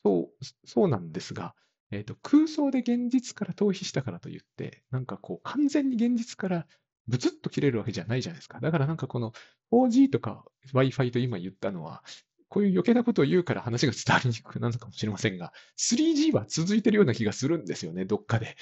[0.03, 1.55] そう、そうなんですが、
[1.91, 6.67] えっと、空想で現実から逃避したからといって、なんかこう、完全に現実から
[7.07, 8.59] ブツッと切れるわけじゃないじゃないですか。
[8.59, 9.33] だからなんかこの
[9.71, 12.03] 4G とか Wi-Fi と今言ったのは、
[12.49, 18.57] こういう余計なことを言うから話が伝わりにくくなるのかもしれませんが、3G は続いてるような気がするんですよね、どっかで。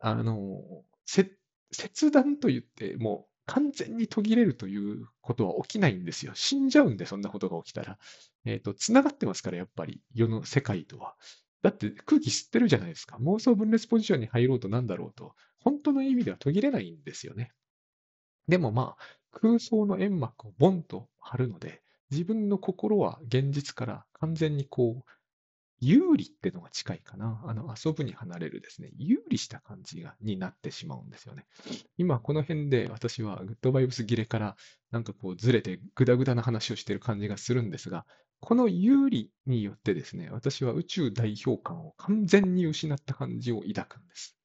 [0.00, 0.60] あの、
[1.06, 6.32] 切断と言って、もう完全に途切れるということは起きないんですよ。
[6.34, 7.98] 死んじゃうんで、そんなことが起きたら。
[8.44, 11.16] えっ、と、繋がってますから、やっぱり、世の世界とは。
[11.62, 13.16] だって空気吸ってるじゃないですか。
[13.20, 17.52] 妄想分裂ポジションに入ろうとなんだろうと、本当の意味では途切れないんですよね。
[18.48, 25.10] でもまあ、空想の煙幕をボンと張るので、自分の心は現実から完全にこう、
[25.80, 27.40] 有利ってのが近いかな。
[27.46, 31.46] あの、遊ぶに離れるですね、有利した感じが、になってしまうんですよね。
[31.96, 34.56] 今この辺で私はグッドバイブス切れから
[34.90, 38.06] なんかこうずれてグダグダな話をしている感じがするんですが、
[38.40, 44.36] この有利によってですね、私は宇宙代表感を完全に失った感じを抱くんです。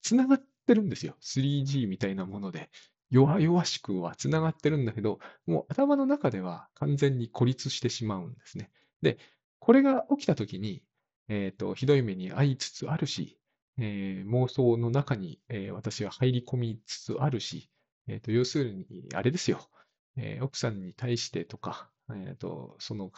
[0.00, 1.16] つながってるんですよ。
[1.20, 2.70] 3G みたいなもので。
[3.10, 8.70] 弱々しくはつながってるんだけど、もう頭の中では完全に孤立してしまうんですね。
[9.02, 9.18] で、
[9.58, 10.82] これが起きたときに、
[11.28, 13.38] えっ、と、ひどい目に遭いつつあるし、
[13.78, 17.70] えー妄想の中に、えー私は入り込みつつあるし、
[18.08, 19.68] えっ、と、要するに、あれですよ。
[20.16, 23.10] えー奥さんに対してとか、えっ、と、その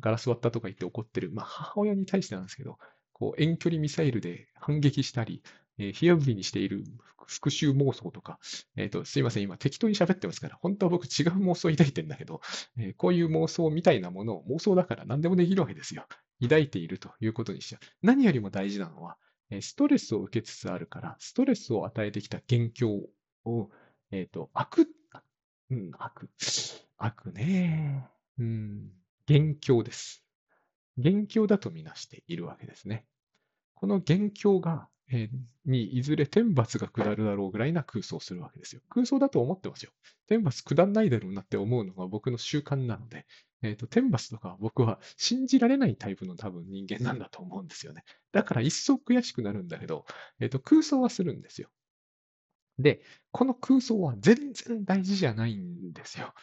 [0.00, 2.78] ガラス割ったとか言って怒ってる、まあ、母親に対してなんですけど、
[3.12, 5.42] こう、遠距離ミサイルで反撃したり、
[5.78, 6.84] えー、火あぶりにしている
[7.28, 8.38] 復讐妄想とか、
[8.76, 12.40] えっ、と、すいません、今適当に喋ってますから、本当は僕違う妄想を抱いてんだけど、
[12.78, 16.06] えーこういう妄想みたいなものを妄想だから何でもできるわけですよ。
[16.42, 17.80] 抱いているということにしちゃう。
[18.02, 19.16] 何よりも大事なのは、
[19.50, 23.08] えストレスを受けつつあるから、ストレスを与えてきた元凶
[23.44, 23.70] を、
[24.10, 24.88] えっ、と、悪、
[25.70, 26.30] うん、悪、
[26.98, 28.06] 悪ね。
[28.38, 28.90] うん、
[29.26, 30.24] 元凶です。
[30.96, 33.06] 元凶だとみなしているわけですね。
[33.74, 38.82] この元凶が、えーにいずれ天罰が下るだろうぐらいな空想をするわけですよ。
[38.90, 39.92] 空想だと思ってますよ。
[40.28, 43.26] 天罰下んないだろうなって思うのが僕の習慣なので、
[43.62, 48.04] えっ、と、天罰とか僕は信じられないタイプの多分人間なんだと思うんですよね。
[48.32, 50.04] だから一層悔しくなるんだけど、
[50.38, 51.70] えっ、と、空想はするんですよ。
[52.78, 56.34] で、この空想は全然大事じゃないんですよ。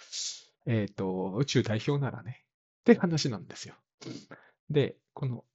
[0.65, 2.43] えっ、と、宇宙代表ならね、
[2.81, 3.75] って話なんですよ。
[4.69, 5.45] で、この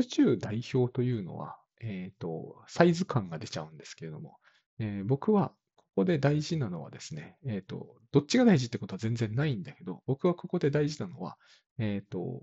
[0.00, 4.36] 宇宙代表というのは、えっ、と、サイズ感が出ちゃうんですけれども、
[4.78, 11.36] えー僕はここで大事なのはですね、えっ、と、どっちが大事ってことは全然ないんだけど、僕はここで大事なのは、
[11.78, 12.42] えっ、と、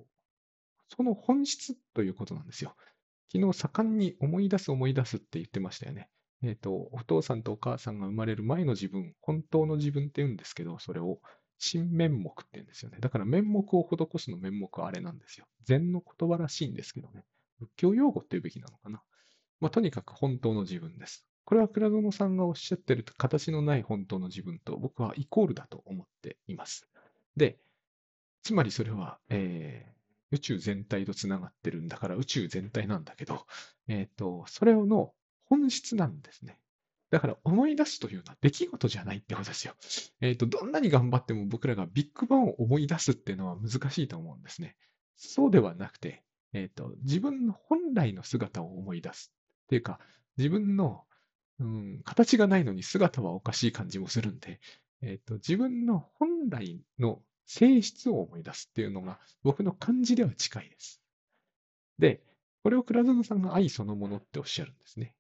[0.96, 2.76] その本質ということなんですよ。
[3.32, 6.10] 昨日盛んに思い出す思い出すって言ってましたよね。
[6.44, 11.20] えっ、と、お父さんとお母さんが生まれる前の自分、本当の自分って言うんですけど、それを
[11.58, 12.98] 新面目って言うんですよね。
[13.00, 15.46] だから面目を施すの面目はあれなんですよ。
[15.64, 17.24] 禅の言葉らしいんですけどね。
[17.60, 19.02] 仏教用語って言うべきなのかな。
[19.60, 21.26] まあ、とにかく本当の自分です。
[21.46, 26.88] これは倉園さんがおっしゃってる形のない本当の自分と僕はイコールだと思っています。
[27.36, 27.58] で、
[28.44, 29.98] つまりそれは、えー
[30.32, 33.46] 宇宙全体とつながってるんだから宇宙全体なんだけど、
[33.88, 35.14] えっ、と、それの
[35.46, 36.60] 本質なんですね。
[37.10, 39.74] だから思い出すというのは出来事じゃないってことですよ。
[40.20, 44.76] えっ、と、どんなに頑張っても僕らがビッグバンを思い出すっていうのは難しいと思うんですね。
[45.16, 49.34] そうではなくて、えっ、と、自分の本来の姿を思い出す。
[49.66, 50.00] っていうか、
[50.38, 51.04] 自分の、
[51.60, 54.60] うん、形がないのに姿はおかしい感じもするんで、
[55.02, 61.02] えっ、と、自分の本来の性質を思い出すっていうのが僕の感じでは近いです。
[61.98, 62.22] で、
[62.64, 65.16] これを倉園さんが愛そのものっておっしゃるんですね。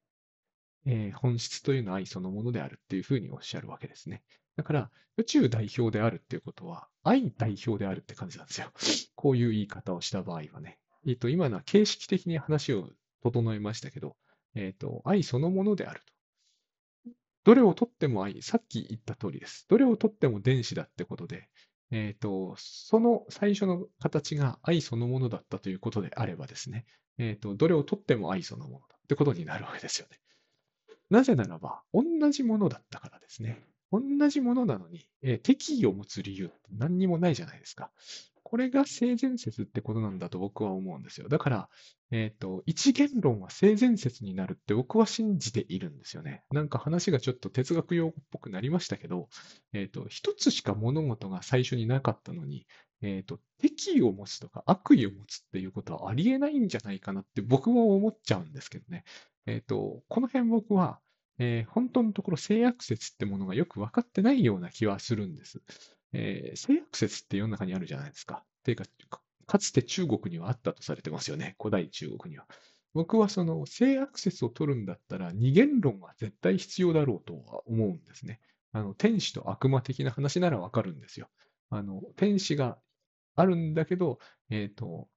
[0.85, 4.23] えー本質というのは愛そのものであるっていうふうにおっしゃるわけですね。
[4.55, 8.71] だから、宇宙代表であるっていうことは、愛代表であるって感じなんですよ。
[9.15, 10.79] こういう言い方をした場合はね。
[11.07, 12.89] えっ、と、今のは形式的に話を
[13.23, 14.17] 整えましたけど、
[14.55, 17.11] えっ、と、愛そのものであると。
[17.45, 19.65] どれをとっても愛、さっき言った通りです。
[19.69, 21.47] どれをとっても電子だってことで、
[21.91, 26.85] えっ、と、その最初の形が愛そのものだったということであればですね、
[27.17, 30.19] えっ、と、どれをとっても愛そのものだってことになるわけですよね。
[31.09, 33.63] なぜならば、同じものだったからですね。
[33.93, 37.91] 同じものなのに、えー敵意を持つ理由って何にもないじゃないですか。
[38.49, 41.27] これが性善説ってことなんだと僕は思うんですよ。
[41.27, 41.69] だから、
[42.11, 46.45] えっ、と、一元論は性善説になるって僕は信じているんですよね。
[46.53, 49.27] なんか話がちょっと哲学用っぽくなりましたけど、
[49.73, 52.65] えっ、と、一つしか物事が最初になかったのに、
[53.01, 59.03] えっ、と、敵意を持つとか悪意を持つっていうことはありえないんじゃないかなって僕は思っちゃうんですけどね。
[59.45, 61.01] えっ、と、この辺僕は、
[61.37, 65.61] えー本当のところ性悪説ってものがよく分かってないような気はするんです。
[66.13, 68.43] えー性悪説って世の中にあるじゃないですか。
[68.63, 71.55] ていうか、かつて中国にはあったとされてますよね。
[71.59, 72.45] 古代中国には。
[72.93, 78.39] 僕はその性アクセスを取るんだったら二元論は絶対必要だろうとは思うんですね。
[78.71, 81.29] あの天使と悪魔的な話ならわかるんですよ。
[81.69, 82.77] あの天使が
[83.35, 85.07] あるんだけど、えっ、と、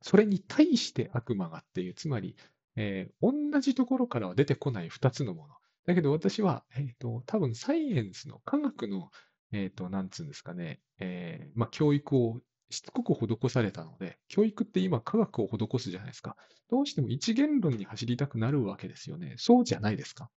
[0.00, 2.36] それに対して悪魔がっていう、つまり、
[2.76, 5.54] えー同じところからは出てこない2つのもの。
[5.84, 9.10] だけど私は、えっ、と、多分サイエンスの科学の、
[9.52, 16.36] えっ、と、なんつうんですかね、えーまあ、教育をしつこく施されたので、教育って今科学を施すじゃないですか。
[16.70, 19.34] どうしても一元論に走りたくなるわけですよね。
[19.36, 20.30] そうじゃないですか。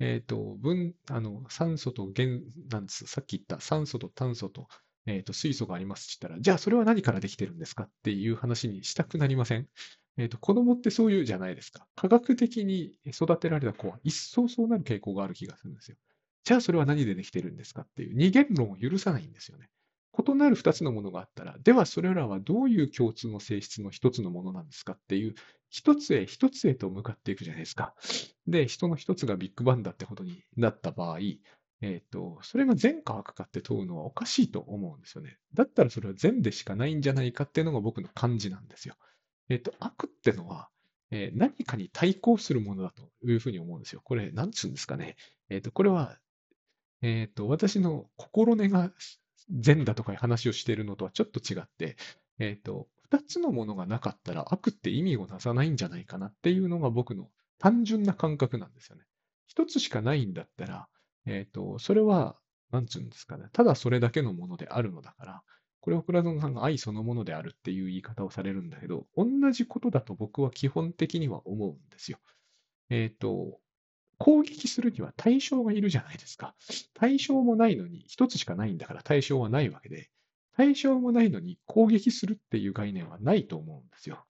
[0.00, 4.66] えっ、と、分、あの、酸素と原、なんです、さっき言った酸素と炭素と、
[5.06, 9.68] えっ、と、水素がありますって言ったら、じゃあそれは何からできてるんですかっていう話にしたくなりません？
[10.16, 11.86] えっ、と、子供ってそういうじゃないですか。
[11.96, 15.96] 科学的に育てられた子は一層そうなる傾向がある気がするんですよ。
[16.44, 19.70] じゃあそれは何でできてるんですかっていう二元論を許さないんですよね。
[20.16, 25.34] 異なる二つのものがあったら、ではそれらはどういう共通の性質の一つのものなんですかっていう、
[25.70, 27.94] 一つへ一つへと向かっていくじゃないですか。
[28.46, 31.18] で、人の一つがビッグバンだってことになった場合、
[31.80, 35.38] えっ、と、それが善か悪かって問うのはおかしいと思うんですよね。
[35.52, 38.94] だったらそれは善でしかないんじゃないかっていうのが僕の感じなんですよ。
[39.48, 40.68] えっ、と、悪ってのは、
[41.10, 44.00] えー何かに対抗するものだというふうに思うんですよ。
[44.04, 45.16] これ、なんつうんですかね。
[45.48, 46.18] えっ、と、これは、
[47.04, 48.90] えっ、と、私の心根が
[49.50, 51.96] 善だとかいう話をしているのとはちょっと違って、
[52.38, 59.02] えっ、と、二つのものがなかったら悪って意味をなさないんじゃないかなっていうのが僕の単純な感覚なんですよね。
[59.46, 60.88] 一つしかないんだったら、
[61.26, 62.36] えっ、と、それは、
[62.70, 63.50] なんつうんですかね。
[63.52, 65.42] ただそれだけのものであるのだから、
[65.80, 72.18] これはプラゾンさんが愛そのものであるっていう言い方をされるんだけど、同じことだと僕は基本的には思うんですよ。
[72.88, 73.60] えっ、と、
[74.18, 76.54] 攻撃するには対象がいるじゃないですか。
[76.94, 80.10] 対象もないのに、一つしかないんだから対象はないわけで、
[80.56, 84.24] 対象もないのに攻撃するっていう概念はないと思うんですよ。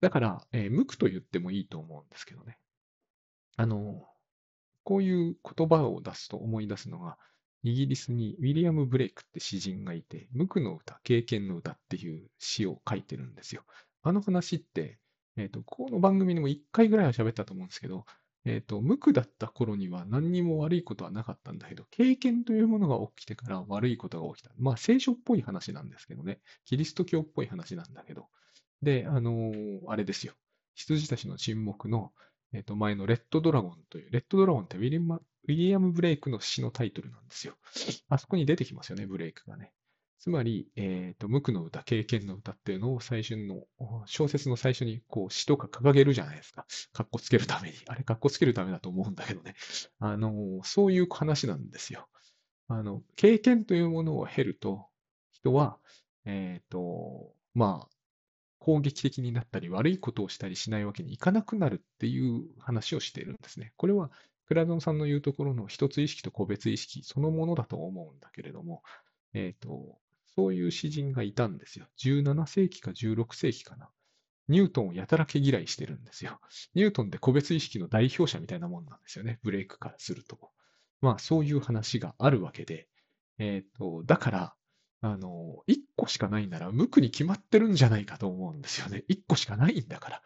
[0.00, 2.58] だから、えー無垢と言ってもいいと思うんですけどね。
[3.56, 4.06] あの、
[4.84, 7.18] こういう言葉を出すと思い出すのが、
[7.62, 13.64] イギリスにウィリアム・ブレイクって詩人がいて、無垢の歌、経験の歌っていう詩を書いてるんですよ。
[14.02, 14.98] あの話って、
[15.36, 18.06] えっ、と、この番組でも1回ぐらいは喋ったと思うんですけど、
[18.48, 24.50] えっ、と、無垢だった頃には何にも悪いことはなかったんだけど、経験というものが起きてから悪いことが起きた。
[24.56, 26.40] まあ、聖書っぽい話なんですけどね。
[26.64, 28.28] キリスト教っぽい話なんだけど。
[28.80, 30.32] で、あのーあれですよ。
[30.74, 32.10] 羊たちの沈黙の、
[32.54, 34.88] えっ、と、前のレッドドラゴンという、レッドドラゴンってウィ
[35.46, 37.54] リアム・ブレイクの詩のタイトルなんですよ。
[38.08, 39.72] あそこに出てきますよね、ブレイクがね。
[40.18, 43.64] つまり、えっ、と、無垢の歌、経験の歌っていうのを最初の、
[44.06, 46.66] 小説の最初にこう詩とか掲げるじゃないですか。
[46.92, 47.76] かっこつけるために。
[47.86, 49.54] あれ、かっこつけるためだと思うんだけどね。
[50.00, 52.08] あの、そういう話なんですよ。
[52.66, 54.86] あの、経験というものを経ると、
[55.30, 55.78] 人は、
[56.24, 57.98] えっ、と、まあ、
[58.58, 63.72] 攻撃的になったり悪いことをしたりしないわけにいかなくなるっていう話をしているんですね。
[63.76, 64.10] これは
[64.46, 68.82] クラドンさんの言うところの一つ意識と個別意識そのものだと思うんだけれども、
[69.32, 69.98] えっ、と、
[70.38, 71.86] そういう詩人がいたんですよ。
[71.98, 73.90] 17世紀か16世紀かな。
[74.46, 76.38] ニュートンをやたら毛嫌いしてるんですよ。
[76.76, 79.40] ニュートンって個別意識の代表者みたいなもんなんですよね。
[79.42, 80.38] ブレイクからすると。
[81.00, 82.86] まあそういう話があるわけで、
[83.38, 84.54] えっ、と、だから、
[85.00, 89.02] あの、1個しかないなら無垢に決まってるんじゃないかと思うんですよね。
[89.08, 90.22] 1個しかないんだから。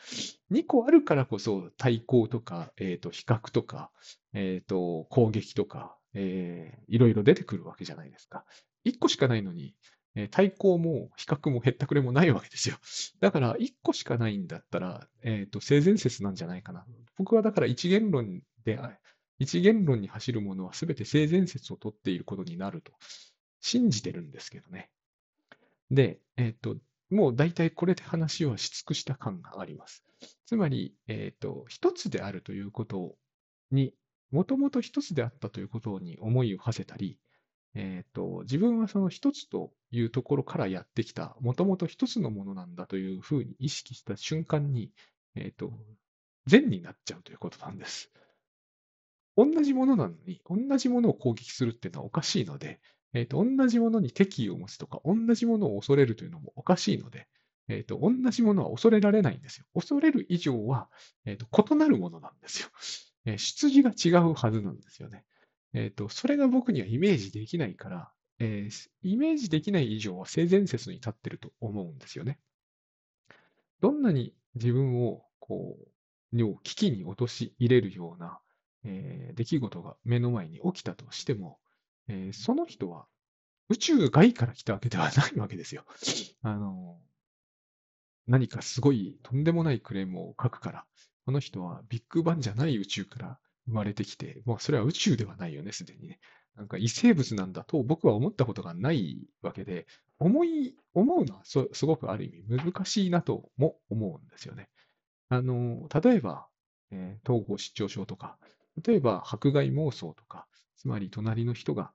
[0.51, 3.91] 2個あるからこそ対抗とか、えっ、と、比較とか、
[4.35, 8.45] えっ、と、攻撃とか、えーいろいろ出てくるわけじゃないですか。
[8.85, 9.75] 1個しかないのに、
[10.15, 12.77] えー対抗も比較もへったくれもないわけですよ。
[13.21, 16.87] だから、1個しかないんだったら、えっ、と、性善説なんじゃないかな。
[17.17, 18.79] 僕はだから一元論で、
[19.39, 22.93] 一元論に走るものは全て性善説を取っていることになると
[23.61, 24.91] 信じてるんですけどね。
[25.91, 26.77] で、えっ、と、
[27.11, 30.05] もう大体これで話をし尽くした感があります。
[30.47, 33.17] つまり、えっ、と、一つであるということ
[33.71, 33.95] に、
[34.31, 37.19] もともと一つであったということに思いを馳せたり、
[37.75, 44.91] えっ、と、自分はその一つというところからやってきた、もともと一つのものなんだというふうに意識した瞬間に、
[45.35, 45.73] えっ、と、
[46.47, 48.11] 善になっちゃうということなんです。
[49.37, 52.81] 同じものなのに、同じものを攻撃するっていうのはおかしいので、
[53.15, 57.29] えっ、と、同じものに敵意を持つとか、同じものを恐れるというのもおかしいので、
[57.69, 59.67] えっ、と、同じものは恐れられないんですよ。
[59.75, 60.91] 恐れる以上は、
[61.25, 62.69] えっ、と、異なるものなんですよ。
[63.25, 65.25] えー出自が違うはずなんですよね。
[65.75, 72.39] えっ、と、それが僕にはイメージできないから、えーイメージできない以上は性善説に立ってると思うんですよね。
[73.81, 75.77] どんなに自分を、こ
[76.33, 78.41] う、の危機に陥れるような、
[78.85, 81.59] えー出来事が目の前に起きたとしても、
[82.09, 83.07] えーその人は
[83.69, 85.85] 宇宙外から来たわけではないわけですよ。
[86.43, 87.01] あの、
[88.27, 90.87] 何かすごいとんでもないクレームを書くから、
[91.25, 96.21] この人はビッグバンじゃない宇宙から生まれてきて、もうそれは宇宙ではないよね、すでにね。
[96.57, 99.87] なんか異生物なんだと僕は思ったことがないわけで、
[100.19, 104.69] 思い、思うのはすすごくある意味難しいなとも思うんですよね。
[105.29, 106.49] あの、例えば、
[106.91, 108.39] えー統合失調症とか、
[108.87, 110.47] 例えば迫害妄想とか、
[110.77, 111.93] つまり隣の人が、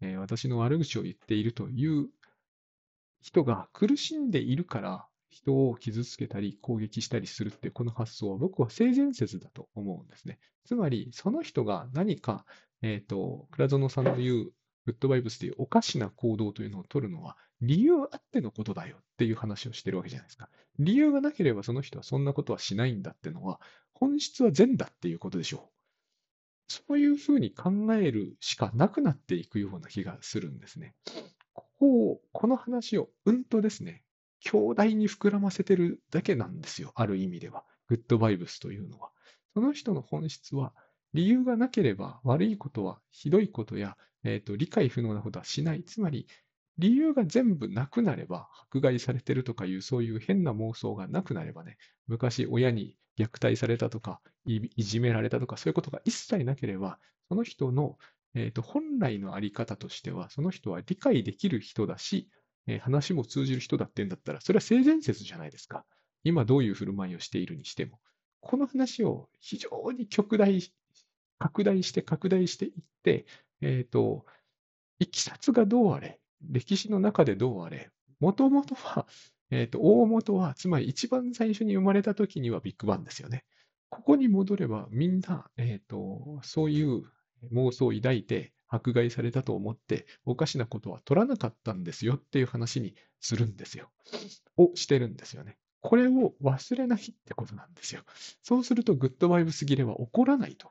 [0.00, 2.08] えー私の悪口を言っているという
[3.22, 10.38] 人が苦しんでいるから人を傷つけたり攻撃したりするっていうこの発想は僕は性善説だと思うんですね。
[10.64, 12.44] つまりその人が何か、
[12.82, 14.52] えっ、と、倉園さんの言う
[14.86, 20.48] グッドバイブスというおかしな行動というのを取るのは理由あってのことだよっていう話をしてるわけじゃないですか。
[20.78, 23.60] 理由がなければその人はそんなことはしないんだってのは
[23.92, 25.60] 本質は善だっていうことでしょう。
[26.68, 30.94] そういうふうに考えるしかなくなっていくような気がするんですね。
[31.52, 34.04] ここを、この話をうんとですね、
[34.40, 36.92] 強大に膨らませてるだけなんですよ。
[36.94, 37.64] ある意味では。
[37.88, 39.10] グッドバイブスというのは。
[39.54, 40.74] その人の本質は、
[41.12, 45.82] 理由がなければ悪いことは、ひどいことや、えーと、理解不能なことはしない。
[45.82, 46.26] つまり、
[46.78, 51.76] 理由が全部なくなれば、迫害されてるとかいう、そういう変な妄想がなくなればね、
[52.06, 57.98] 昔親に虐待されたとか、いじめられたとか、そういうことが一切なければ、その人の、
[58.34, 62.28] えーと、本来のあり方としては、その人は理解できる人だし、
[62.66, 65.84] え話も通じる人だってんだったら、それは性善説じゃないですか。
[66.24, 68.00] 今どういう振る舞いをしているにしても。
[68.40, 70.60] この話を非常に極大、
[71.38, 73.26] 拡大して拡大していって、
[73.60, 74.24] えっ、と、
[74.98, 79.06] いきさつがどうあれ、歴史の中でどうあれ、もともとは、
[79.50, 83.44] えっ、と、大元は、つまり一番最初に生まれた時にはビッグバンですよね。
[83.88, 87.02] ここに戻ればみんな、えっ、と、そういう
[87.52, 93.90] 妄想を抱いて迫害されたと思っておかしなことは取らなかったんですよっていう話にするんですよ。
[94.56, 95.58] をしてるんですよね。
[95.80, 98.02] これを忘れないってことなんですよ。
[98.42, 100.70] そうするとグッドバイブス切れは起こらないと。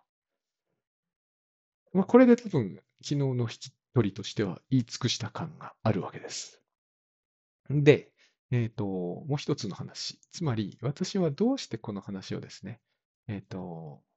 [1.93, 6.61] まあ、これで多分昨日の引き取りとしては言い尽くした感があるわけです。
[7.69, 8.11] で、
[8.51, 10.19] えっ、と、もう一つの話。
[10.31, 12.81] つまり、私はどうしてこの話をですね、
[13.27, 14.08] えっ、と、ま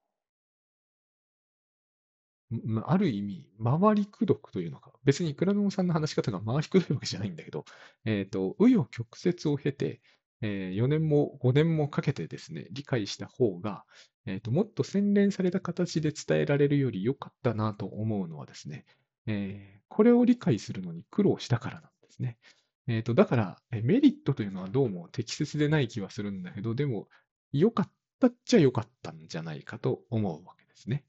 [2.85, 7.65] ある意味、回りくどくというのか、別に倉野さんの話し方が回りくどいわけじゃないんだけど、
[8.05, 10.01] えっ、と、紆余曲折を経て、
[10.41, 13.85] えー4年も5年もかけてですね、理解した方が、
[14.25, 18.85] えっ、と、もっと洗練された形で伝えられるより良かったなと思うのはですね、
[19.27, 22.39] えーこれを理解するのに苦労したからなんですね。
[22.87, 27.07] えっ、と、だから、メリットというのはどうも適切でない気はするんだけど、でも、
[27.51, 31.05] 良かったっちゃ良かったんじゃないかと思うわけですね。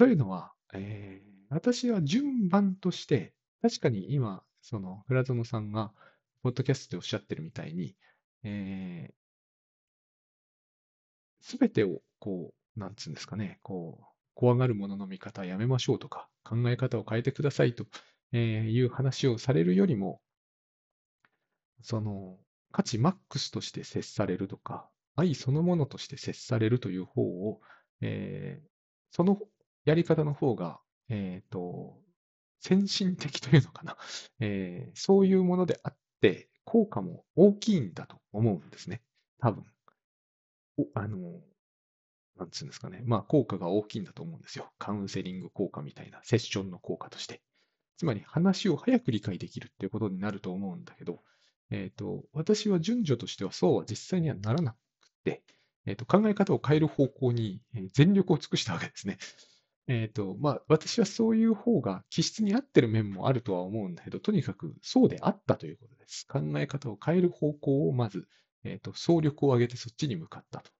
[0.00, 5.92] というのは、えー私は順番として、確かに今、その、倉園さんが、
[6.44, 7.96] ポッドキャストでおっしゃってるみたいに、
[8.44, 9.12] え
[11.42, 17.84] すべてを、こう、なんつうんですかね、こう、怖がるものの見方はやめましょうとか、考え方を変えてくださいと、
[18.32, 20.22] えーいう話をされるよりも、
[21.82, 22.38] その、
[22.72, 27.60] 価値マックスとして接されるとか、愛そのものとして接されるという方を、
[28.00, 28.70] えー
[29.12, 29.40] その
[29.84, 31.98] やり方の方が、えっ、と、
[32.60, 33.96] 先進的というのかな、
[34.40, 39.02] えーそういうものであって、効果も大きいんだと思うんですね。
[39.38, 39.64] 多分。
[40.78, 41.42] おあの、
[42.36, 43.02] なんつうんですかね。
[43.04, 44.72] まあ、効果が大きいんだと思うんですよ。
[44.78, 47.42] カウンセリング効果みたいな、セッションの効果として。
[47.96, 51.22] つまり、話を早く理解できるっていうことになると思うんだけど、
[51.70, 54.76] えっ、と、私は順序としてはそうは実際にはならなく
[55.24, 55.42] て、
[55.86, 57.62] えっ、と、考え方を変える方向に
[57.92, 59.18] 全力を尽くしたわけですね。
[59.86, 66.26] えっ、と、まあ、私はそういう方が気質に合ってる面もあるとは思うんだけど、とにかくそうであったということです。
[66.28, 68.28] 考え方を変える方向をまず、
[68.62, 70.70] えっ、と、総力を挙げてそっちに向かったと。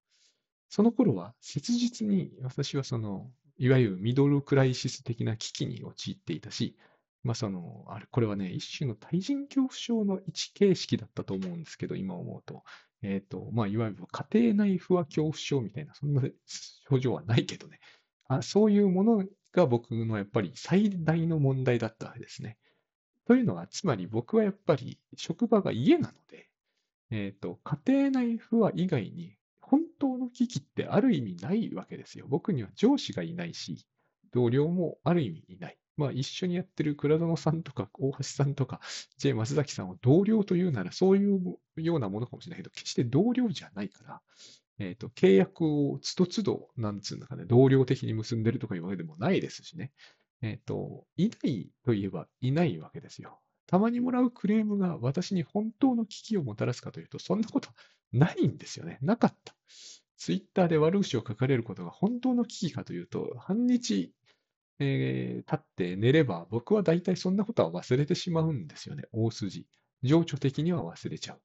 [0.68, 6.76] その頃は切実に私はその、いわゆるミドルクライシス的な危機に陥っていたし、
[7.22, 12.62] まあその、あれ、これはね、一種の対人恐怖症の一形式だったと思うんですけど、今思うと。
[13.02, 17.80] えっ、と、まあいわゆる家庭内不和恐怖症みたいな、そんな症状はないけどね。
[18.30, 22.58] あそういうものが僕のやっぱり最大の問題だったわけですね。
[23.26, 26.48] というのは、つまり僕はやっぱり職場が家なので、
[27.10, 32.26] えっ、と、家庭内不和以外に本当の危機ってある意味ないわけですよ。
[32.28, 33.84] 僕には上司がいないし、
[34.30, 35.76] 同僚もある意味いない。
[35.96, 38.80] まあ一緒にやってる倉園さんとか大橋さんとか
[39.18, 44.20] J 松崎さんを同僚というならそういうようなものかもしれないけど、決して同僚じゃないから、
[44.80, 49.92] えっ、と、契約をつどつど、なんつうんだかね、同僚的に結んでるとかいうわけでもないですしね。
[50.40, 53.38] えっ、と、いないといえばいないわけですよ。
[53.66, 57.68] たまにもらうクレームが私に本当の危機をもたらすかというと、そんなこと
[58.10, 58.98] ないんですよね。
[59.02, 59.54] なかった。
[60.16, 64.12] ツイッターで悪口を書かれることが本当の危機かというと、半日、
[64.78, 69.04] えー、経って寝れば、僕は大体そんなことは忘れてしまうんですよね。
[69.12, 69.66] 大筋。
[70.02, 71.40] 情緒的には忘れちゃう。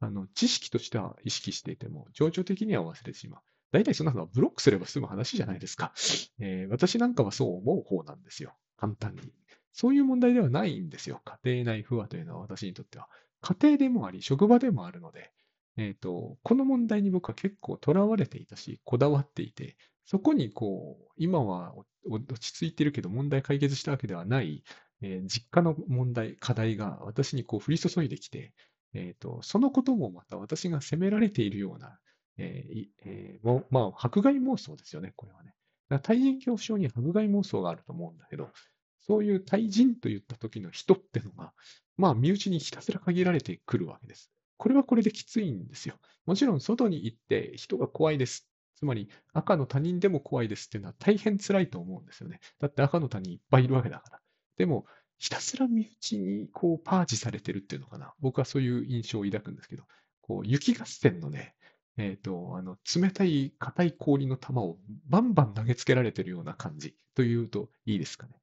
[0.00, 3.40] あの、知識としては意識していても、情緒的には忘れてしまう。
[3.70, 5.92] 大体そんなのはブロックすれば済む話じゃないですか。
[6.40, 8.54] えー、私なんかはそう思う方なんですよ。
[8.76, 9.32] 簡単に。
[9.72, 11.20] そういう問題ではないんですよ。
[11.24, 13.08] 家庭内不和というのは私にとっては。
[13.40, 15.32] 家庭でもあり、職場でもあるので、
[15.76, 21.74] えっ、ー、と、この問題に僕は結構囚われていたし、こだわっていて、そこにこう、今は
[22.04, 24.64] 落ち着いているけど問題解決したわけではない、
[25.02, 28.54] えー、実家の問題、課題が私にこう降り注いできて、
[28.98, 31.98] え、ー、と、そのこともまた私が責められているような、
[32.36, 35.54] えーえー、まあ、迫害妄想ですよね、これはね。
[36.02, 38.50] 対人恐怖症に迫害妄想があると思うんだけど、
[38.98, 41.52] そういう対人といった時の人ってのが、
[41.96, 44.30] まあ、身内にひたすら限られてくるわけです。
[44.58, 45.94] これはこれできついんですよ。
[46.26, 48.48] もちろん外に行って人が怖いです。
[48.74, 52.40] つまり赤の他人でも怖いですっていうのは大変辛いと思うんですよね。
[52.60, 54.20] だって赤の他人いっぱいいるわけだから。
[54.56, 54.84] でも、
[55.18, 58.14] ひたすら身内にこうパージされてるっていうのかな。
[58.20, 59.84] 僕はそういう印象を抱くんですけど、
[60.22, 61.54] こう雪合戦のね、
[61.96, 68.34] え、ー、と、あの、冷たい硬い氷の球をバンバン投げつけられてるような感じというといいですかね。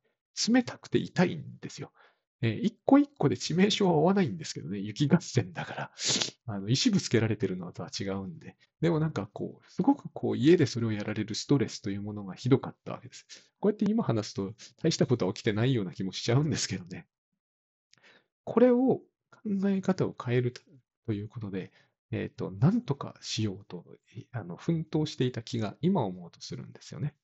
[0.49, 1.91] 冷たくて痛いんですよ。
[2.41, 5.91] えー、一個一個で致命傷は合わないんですけどね、雪合戦だから、
[6.47, 8.55] あの石ぶつけられてるのとは違うんで。
[8.81, 13.25] でもなんかこう、すごくこう家でそれをやられるストレスというものがひどかったわけです。
[13.59, 17.07] こうやって今話すと大したことは起きてないような気もしちゃうんですけどね。
[18.43, 20.53] これを考え方を変える
[21.05, 21.71] ということで、
[22.11, 23.85] え、ー、と、なんとかしようと、
[24.31, 27.15] あの、奮闘していた気が今思うとするんですよね。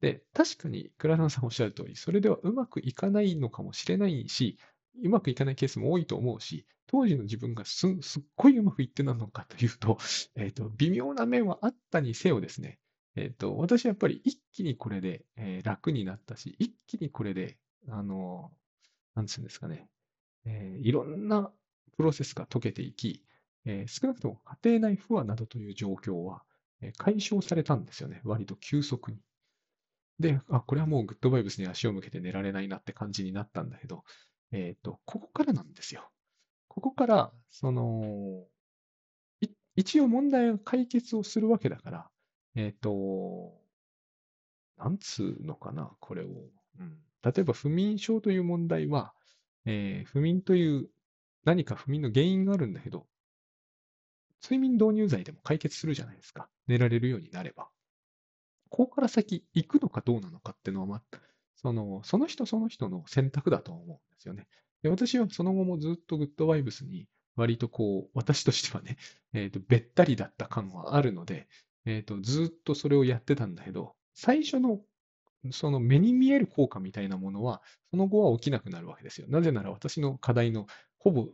[0.00, 4.58] で、確かに倉田さんおっしゃる通り、それではうまくいかないのかもしれないし、
[5.02, 7.90] うまくいかないケースも多いと思うし、当時の自分がすっ
[8.36, 9.98] ごいうまくいってなのかというと、
[10.36, 12.78] えっ、ー、と、微妙な面はあったにせよですね、
[13.16, 18.52] えっ、ー、と、私はやっぱり一気にこれで、えー、楽になったし、一気にこれで、あの、
[19.14, 19.88] なんつうんですかね、
[20.44, 21.52] えいろんな
[21.96, 23.24] プロセスが解けていき、
[23.64, 26.42] え少なくとも家庭内不和などという状況は、
[26.80, 28.20] え解消されたんですよね。
[28.24, 29.18] 割と急速に。
[30.20, 34.04] で、あ、これはもうグッドバイブスに足を向けて寝られないなって感じになったんだけど、
[34.52, 36.08] えっ、ー、と、ここからなんですよ。
[36.68, 38.46] ここから、その、
[39.76, 42.10] 一応問題を解決をするわけだから、
[42.54, 43.60] えっ、ー、と、
[44.78, 46.26] なんつうのかな、これを。
[46.78, 49.14] うん、例えば、不眠症という問題は、
[49.64, 50.88] えー、不眠という
[51.44, 53.06] 何か不眠の原因があるんだけど、
[54.42, 56.48] 睡眠導入剤でも解決するじゃないですか。
[56.66, 57.68] 寝られるようになれば。
[58.74, 61.02] ここから先行くのかどうなのかっていうのは、まあ、
[61.54, 64.48] その、その人その人の選択だと思うんですよね。
[64.82, 67.06] で私はその後もずっとグッドバイブスに
[67.36, 68.96] 割とこう、私としてはね、
[69.32, 71.46] えっ、ー、と、べったりだった感はあるので、
[71.84, 74.80] えっ、ー、と、ずっとそれをやってたんだけど、最初の
[75.52, 77.62] その目に見える効果みたいなものは、
[77.92, 79.28] その後は起きなくなるわけですよ。
[79.28, 80.66] なぜなら私の課題の
[80.98, 81.28] ほぼ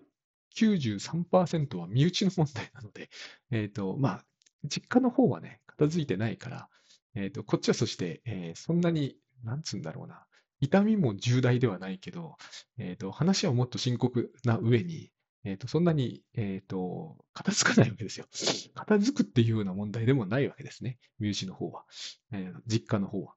[0.56, 3.08] 93%は身内の問題なので、
[3.50, 4.24] えっ、ー、と、まあ、
[4.64, 6.69] 実家の方はね、片付いてないから、
[7.14, 10.24] え、ー、と、こっちはそして、えー、そんなに、なんつうんだろうな、
[10.60, 12.36] 痛みも重大ではないけど、
[12.78, 15.10] え、ー、と、話はもっと深刻な上に、
[15.44, 18.26] えっ、と、そんなに、えっ、と、片付かないわけですよ。
[18.74, 20.98] 片付くっていうような問題でもないわけですね。
[21.18, 21.86] 身内の方は。
[22.32, 23.34] え実家の方は。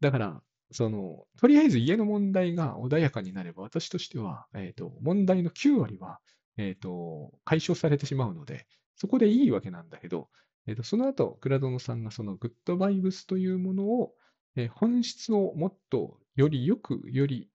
[0.00, 6.20] だから、その、とりあえず家の問題が穏やかになれば、私としては、えっ、と、問題の9割は、
[6.58, 10.28] えっ、と、解消されてしまうので、そこでいいわけなんだけど、
[10.66, 14.14] えー、とその後、クラドノさんがそのグッドバイブスというものを、
[14.56, 17.48] えー、本質をもっとよりよく、より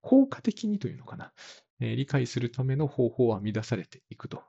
[0.00, 1.32] 効果的にというのかな、
[1.80, 4.42] えー、理解するための方法は編み出されていくと。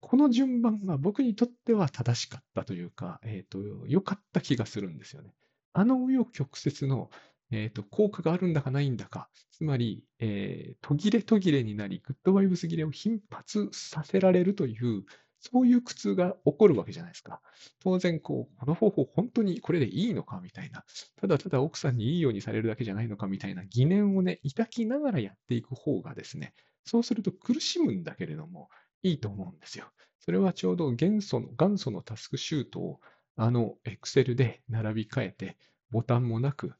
[0.00, 5.34] この順番が僕にとっては正しかったというか、えっ、と、良かった気がするんですよね。
[5.72, 7.10] あの紆余曲折の、
[7.50, 15.04] えーと、効果があるんだかないんだか、つまり、えー、途切れ途切れになり、グッドバイブス切れを頻発させられるという、
[15.40, 17.40] そういう苦痛が起こるわけじゃないですか。
[17.80, 20.84] 当然、こう、この方法本当にこれでいいのかみたいな、
[21.16, 28.68] ただただ奥さんにいいようにされるだけじゃないのかみたいな疑念をね、抱きながらやっていく方がですね、そうすると苦しむんだけれども、
[29.02, 29.86] いいと思うんですよ。
[30.20, 33.00] それはちょうど元素の、元祖のタスクシュートを、
[33.36, 35.56] あの、エクセルで並び替えて、
[35.90, 36.72] ボタンもなく、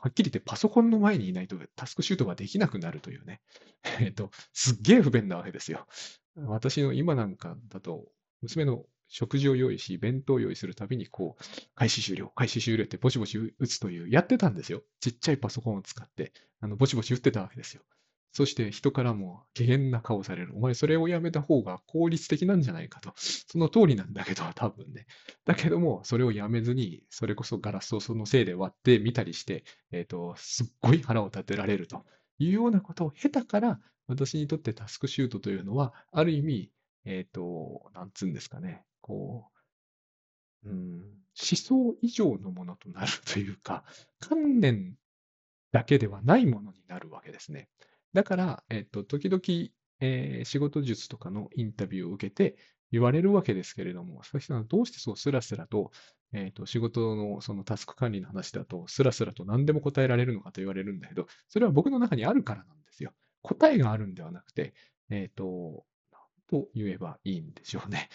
[0.00, 3.40] はっきり言ってパソコンの前にいないとタスクシュートができなくなるというね。
[4.00, 5.86] えっと、すっげえ不便なわけですよ。
[6.36, 8.06] 私の今なんかだと、
[8.42, 11.44] 娘の食事を用意し、弁当を用意するたびに、こう、
[11.74, 14.82] 開始終了、開始終了ってぼしぼし打つという、やってたんですよ。
[15.00, 17.82] ちっちゃいパソコンを使って、あの、ぼちぼち打ってたわけですよ。
[18.36, 20.52] そして人からも怪げな顔される。
[20.54, 23.14] お前それをやめた方が効率的なんじゃないかと。
[23.16, 25.06] その通りなんだけど、多分ね。
[25.46, 32.04] だけども、それをやめずに、それこそガラスをそのせいで割ってみたりして、えっ、ー、と、すっごい腹を立てられると
[32.38, 36.70] いうようなことを経たから、私にとってタスクシュートというのは、ある意味、
[37.06, 39.48] えっ、ー、と、なんつうんですかね、こ
[40.62, 43.82] う、うん、思想以上のものとなるというか、
[44.20, 44.98] 観念
[45.72, 47.70] だけではないものになるわけですね。
[48.16, 49.42] だから、えっ、と、時々、
[50.00, 52.56] えー、仕事術とかのインタビューを受けて
[52.90, 55.90] 言われるわけですけれども、佐々木さん、どうしてそうスラスラと、
[56.32, 63.12] えっ、と、仕事のそのタスク管理の話だと、スラスラと何でも答えられるのかと言われるんだけど、それは僕の中にあるからなんですよ。
[63.42, 64.72] 答えがあるんではなくて、
[65.10, 65.84] えっ、ー、と、
[66.48, 68.08] と言えばいいんでしょうね。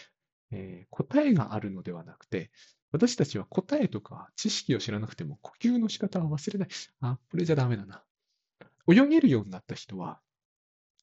[0.50, 2.50] えー、答えがあるのではなくて、
[2.92, 6.70] 私たちは答えとか知識を知らなくても呼吸の仕方は忘れない。
[7.02, 8.04] あ、これじゃダメだな。
[8.92, 10.20] 泳げるようになった人は、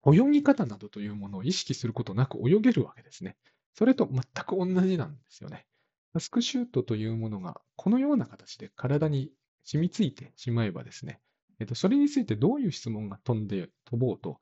[0.07, 3.36] 泳ぎ方などというものを意識することなく泳げるわけですね。
[3.74, 5.66] それと全く同じなんですよね。
[6.12, 9.30] タスクシュートというものがこのような形で体に
[9.64, 11.20] 染みついてしまえばですね、
[11.61, 14.41] えっと、それについてどういう質問が飛んで飛ぼうと、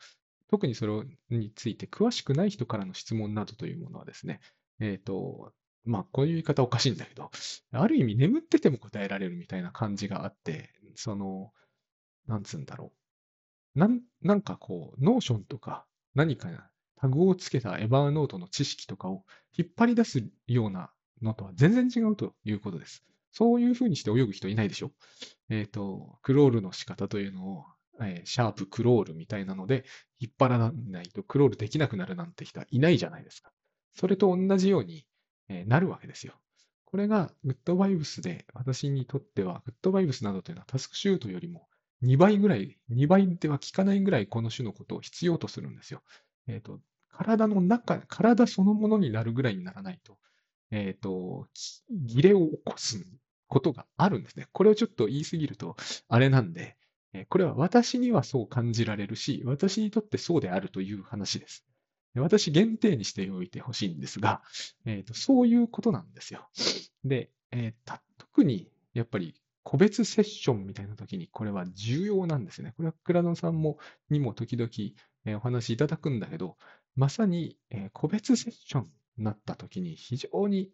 [0.49, 0.93] 特にそれ
[1.31, 4.41] について詳しくない人からの質問などというものはですね、
[4.79, 5.53] えっ、と、
[5.85, 7.31] まあ、こういう言い方おかしいんだけど、
[7.73, 11.53] ある意味眠ってても答えられるみたいな感じがあって、その、
[12.27, 13.06] なんつうんだろう。
[13.77, 16.49] なん、なんかこう、 Notion とか何か
[16.97, 19.25] タグをつけたエバーノートの知識とかを
[19.57, 20.91] 引っ張り出すような
[21.23, 23.05] のとは全然違うということです。
[23.31, 24.91] そういうふうにして泳ぐ人いないでしょ？
[25.51, 27.65] えっ、ー、と、クロールの仕方というのを
[27.99, 29.87] えー、シャープクロールみたいなので、
[30.19, 33.51] 引っ張らないとクロールできなくなるなんて人はいないじゃないですか。
[33.95, 35.07] それと同じように、
[35.49, 36.35] えー、なるわけですよ。
[36.85, 41.67] これがグッドバイブスで、私にとっては、グッドバイブスなどというのはタスクシュートよりも
[42.03, 46.03] 2倍ぐらい、2倍では効かないぐらいこの種のことを必要とするんですよ。
[46.47, 46.81] えっ、ー、と、
[47.11, 50.19] 体の中、体そのものになるぐらいにならないと、
[50.71, 51.49] えっ、ー、と、
[51.91, 53.05] 儀礼を起こす
[53.49, 54.47] ことがあるんですね。
[54.53, 55.77] これをちょっと言い過ぎると、
[56.09, 56.77] あれなんで、
[57.29, 61.65] これは私にはそう感じられるし、私にとってそうであるという話です。
[62.15, 64.43] 私限定にしておいてほしいんですが、
[64.85, 66.49] えーと、そういうことなんですよ。
[67.05, 69.35] で、えー、特にやっぱり
[69.67, 72.73] 個別セッションみたいな時にこれは重要なんですね。
[72.77, 73.79] これは倉野さんも
[74.11, 74.71] にも時々、
[75.39, 76.57] お話しいただくんだけど、
[76.95, 77.59] まさに、
[77.93, 78.85] 個別セッション
[79.19, 80.71] になった時に非常に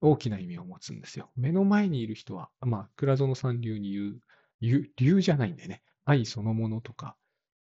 [0.00, 1.30] 大きな意味を持つんですよ。
[1.36, 4.20] 目の前にいる人は、まあ、倉園さん流に言う
[4.96, 7.16] 理由じゃないんでね、愛そのものとか、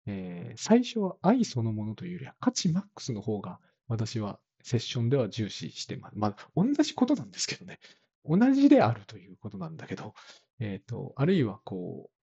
[0.05, 6.17] えー、最初は愛そのものというよりは価値マックスの方が私はセッションでは重視してます。
[6.17, 7.79] まあ、同じことなんですけどね。
[8.25, 10.13] 同じであるということなんだけど、
[10.59, 12.17] えっ、ー、と、あるいはこう、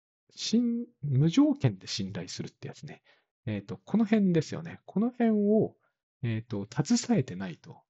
[1.01, 3.01] 無条件で信頼するってやつね。
[3.45, 4.79] えっ、ー、と、この辺ですよね。
[4.85, 5.75] この辺を、
[6.23, 7.81] えっ、と、携えてないと、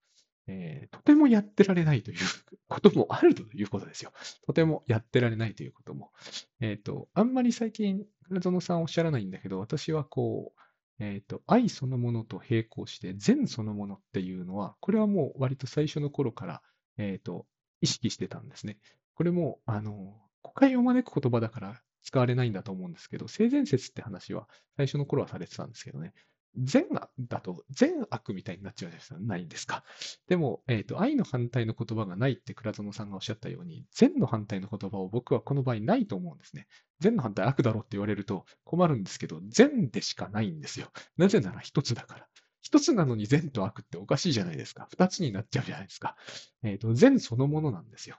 [0.48, 2.18] えー、とてもやってられないという
[2.68, 4.12] こともあるということですよ。
[4.46, 6.12] とてもやってられないということも。
[6.60, 10.62] えっ、と、あんまり最近、倉園さんおっしゃらないんだけど、私はこう、
[11.04, 16.64] えっ、と、愛そのものと並行して、善そのものっていうのは、これはもう割と最初の頃から、
[16.98, 17.48] えっ、と、
[17.82, 18.78] 意識してたんですね。
[19.16, 26.14] これも、あの、誤解を招く言葉だから使われないんだと思うんですけど、性善説って話は最初の頃はされてたんですけどね。
[26.58, 26.86] 善
[27.20, 29.84] だと善悪みたいになっちゃうじゃないですか。
[30.28, 36.68] でも、え、ー、と、愛の反対の言葉がないって倉園さんがおっしゃったように、善の反対の言葉を僕はこの場合ないと思うんですね。
[37.00, 40.88] 善の反対悪だろうって言われると困るんですけど、善でしかないんですよ。
[41.16, 42.28] なぜなら一つだから。
[42.62, 44.88] 一つなのに善と悪っておかしいじゃないですか。
[44.92, 46.16] 二つになっちゃうじゃないですか。
[46.64, 48.18] えっ、ー、と、善そのものなんですよ。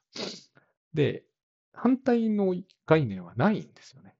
[0.94, 1.24] で、
[1.72, 2.54] 反対の
[2.86, 4.14] 概念はないんですよね。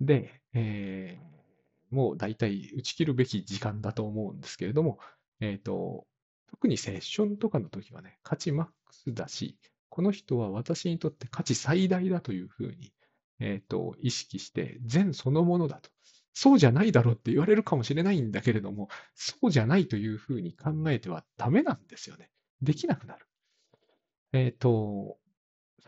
[0.00, 1.30] で、えー
[1.90, 4.98] もう大体打ち切るべき時間だと思うんですけれども、
[5.40, 6.06] えっ、ー、と、
[6.48, 12.92] 特にセッションとかの時はね、価値マックスだし、この人は私にとって価値最大だというふうに、
[13.40, 15.90] えっ、ー、と、意識して、善そのものだと。
[16.32, 22.30] そうじゃないだろうって言われるかもしれないんだけれども、そうじゃないというふうに考えてはダメなんですよね。
[22.62, 23.26] できなくなる。
[24.32, 25.18] えっ、ー、と、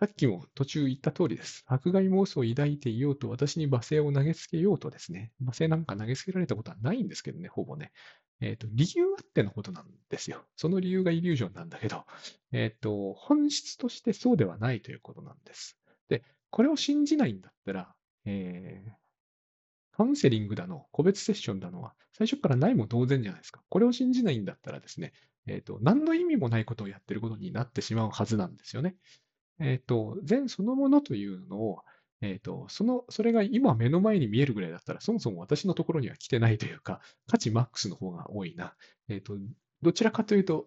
[0.03, 1.63] さっきも途中言った通りです。
[1.65, 7.93] 迫害妄想を抱いていようと、私に罵声を投げつけようとですね、罵声なんか投げつけられたことはないんですけどね、ほぼね。
[8.41, 10.43] えっ、ー、と、理由あってのことなんですよ。
[10.57, 12.05] その理由がイリュージョンなんだけど、
[12.51, 15.79] えっ、ー、と、本質としてそうではないということなんです。
[16.09, 17.95] で、これを信じないんだったら、
[18.25, 18.93] えー、
[19.97, 23.63] カウンセリングだの、個別セッションだのは、最初からないも同然じゃないですか。
[23.69, 25.13] これを信じないんだったらですね、
[25.47, 28.97] えっ、ー、と、何の意味もないことをやってることになってしまうはずなんですよね。
[29.61, 31.83] えっ、と、善そのものというのを、
[32.21, 38.75] えっ、と、その、それが今目の前に見えるぐらいだったら、そもそも私のところには来てないというか、価値マックスの方が多いな。
[39.09, 39.37] えっ、と、
[39.83, 40.67] どちらかというと、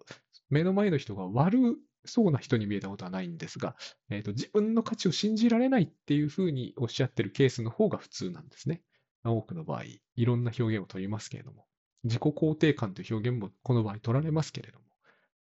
[0.50, 3.76] 目の前の人が悪そうな人に見えたことはないんですが、
[4.10, 8.82] えっ、と、自分の価値を信じられないっていうふうにおっしゃってるケースの方が普通なんですね。
[9.24, 11.66] 多くの場合、いろんな表現を取りますけれども、
[12.04, 14.85] 自己肯定感という表現もこの場合取られますけれども、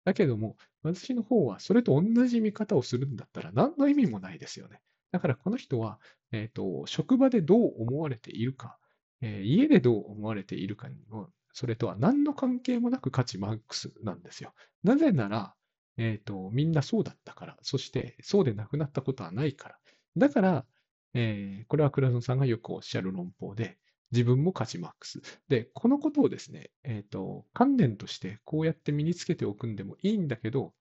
[0.05, 4.81] だけども、私の方はそれと同じ見方をするんだったら何の意味もないですよね。
[5.13, 5.99] だからこの人は、
[6.33, 8.79] えっ、と、職場でどう思われているか、
[9.21, 14.53] えー家でどう思われているかにも、それとは何の関係もなく価値マックスなんですよ。
[14.83, 15.55] なぜなら、
[15.97, 19.79] えっ、と、みんなそうだったから、そしてそうでなくなったことはないから。
[20.17, 20.67] だから、
[21.15, 23.79] えーこれは倉野さんがよくおっしゃる論法で、
[24.15, 25.21] 自分も価値マックス。
[25.49, 30.73] で、このことをですね、えっ、と、観念としてこうやって身につけておくんでもいいんだけど、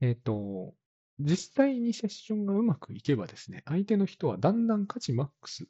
[0.00, 0.72] えっ、と、
[1.18, 5.66] 実際にセッションがうまくいけばですね、相手の人はだんだん価値マックス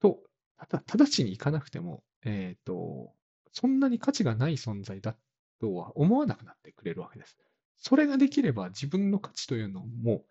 [0.00, 0.20] と、
[0.58, 3.12] ただ直ちにいかなくても、えっ、と、
[3.52, 5.16] そんなに価値がない存在だ
[5.60, 7.36] とは思わなくなってくれるわけです。
[7.78, 10.24] それができれば自分の価値というのも、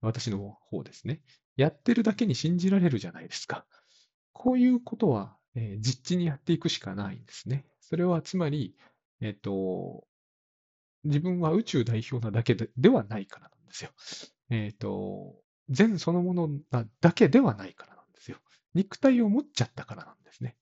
[0.00, 1.20] 私の方ですね、
[1.56, 3.64] やってるだけに信じられるじゃないですか。
[4.38, 7.64] こういうことは、えー実地にやっていくしかないんですね。
[7.80, 8.76] それはつまり、
[9.20, 10.06] えっ、と、
[11.04, 13.90] 自分は宇宙代表なだけでではないからなんですよ。
[14.50, 15.34] えっ、と、
[15.70, 18.36] 善そのものなだけではないからなんですよ。
[18.74, 20.56] 肉体を持っちゃったからなんですね。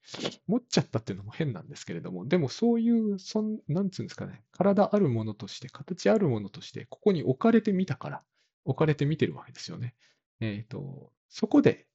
[0.46, 8.22] 持っちゃったっていうのも変なんですけれども、でもそういう、そんなんつうんですかね、体あるものとして、形あるものとして、ここに置かれてみたから、
[8.64, 9.94] 置かれてみてるわけですよね。
[10.40, 11.86] えっ、と、そこで、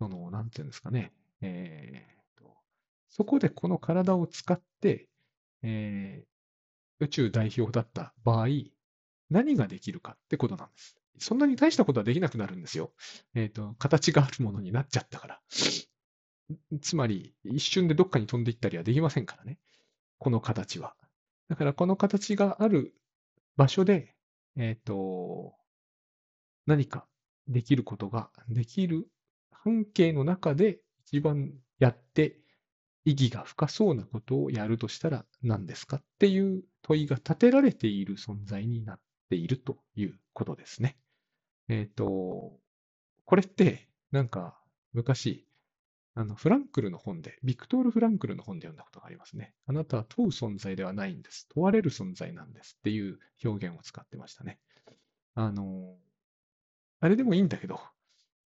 [0.00, 1.12] その、なんていうんですかね、
[1.42, 2.56] えーと、
[3.08, 5.08] そこでこの体を使って、
[5.62, 6.30] えー
[7.00, 8.48] 宇宙代表だった場合、
[9.30, 10.96] 何ができるかってことなんです。
[11.18, 12.92] そんなに大したことはできなくなるんですよ。
[13.34, 15.40] えっ、と、形があるものになっちゃったから。
[16.80, 19.58] つまり、一瞬でどっかに飛んでいったりはできませんからね。
[20.18, 20.94] この形は。
[21.48, 22.94] だから、この形がある
[23.56, 24.14] 場所で、
[24.56, 25.54] えっ、と、
[26.66, 27.06] 何か
[27.48, 29.08] できることができる
[29.50, 30.80] 半径の中で
[31.12, 32.38] 一番やって
[33.04, 40.96] 意義が深そうなことをやるとしたら何ですかっていう問いが立てられている存在になっているということですね。
[41.68, 42.52] えっ、と、
[43.24, 44.56] これってなんか
[44.92, 45.46] 昔、
[46.14, 49.54] あのフランクルの本で、ビクトール・フランクルの本で読んだことがありますね。
[49.66, 51.48] あなたは問う存在ではないんです。
[51.54, 54.60] 問われる存在なんですっていう表現を使ってましたね。
[55.34, 55.96] あの、
[57.00, 57.80] あれでもいいんだけど、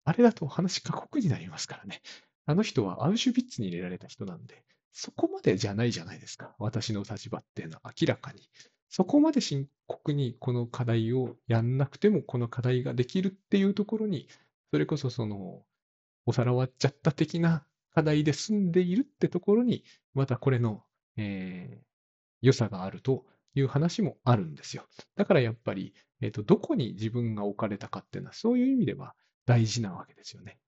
[0.05, 2.01] あれだと話過酷になりますからね。
[2.45, 6.55] あの人はアウシュビッツに入れられた人なんで、そこまでじゃないじゃないですか。
[6.59, 8.41] 私の立場っていうのは明らかに。
[8.89, 14.27] そこまで深刻にこの課題をやんなくてもこの課題ができるっていうところに、
[14.71, 15.63] それこそその、
[16.25, 19.83] お皿割っちゃった的な課題で済んでいるってところに、
[20.13, 20.83] またこれの、
[21.17, 21.93] えー
[22.43, 23.25] 良さがあると
[23.55, 24.83] いう話もあるんですよ。
[25.15, 29.15] だからやっぱり、えっ、と、どこに自分が置かれたかっていうのは、そういう意味では
[29.45, 30.59] 大事なわけですよね。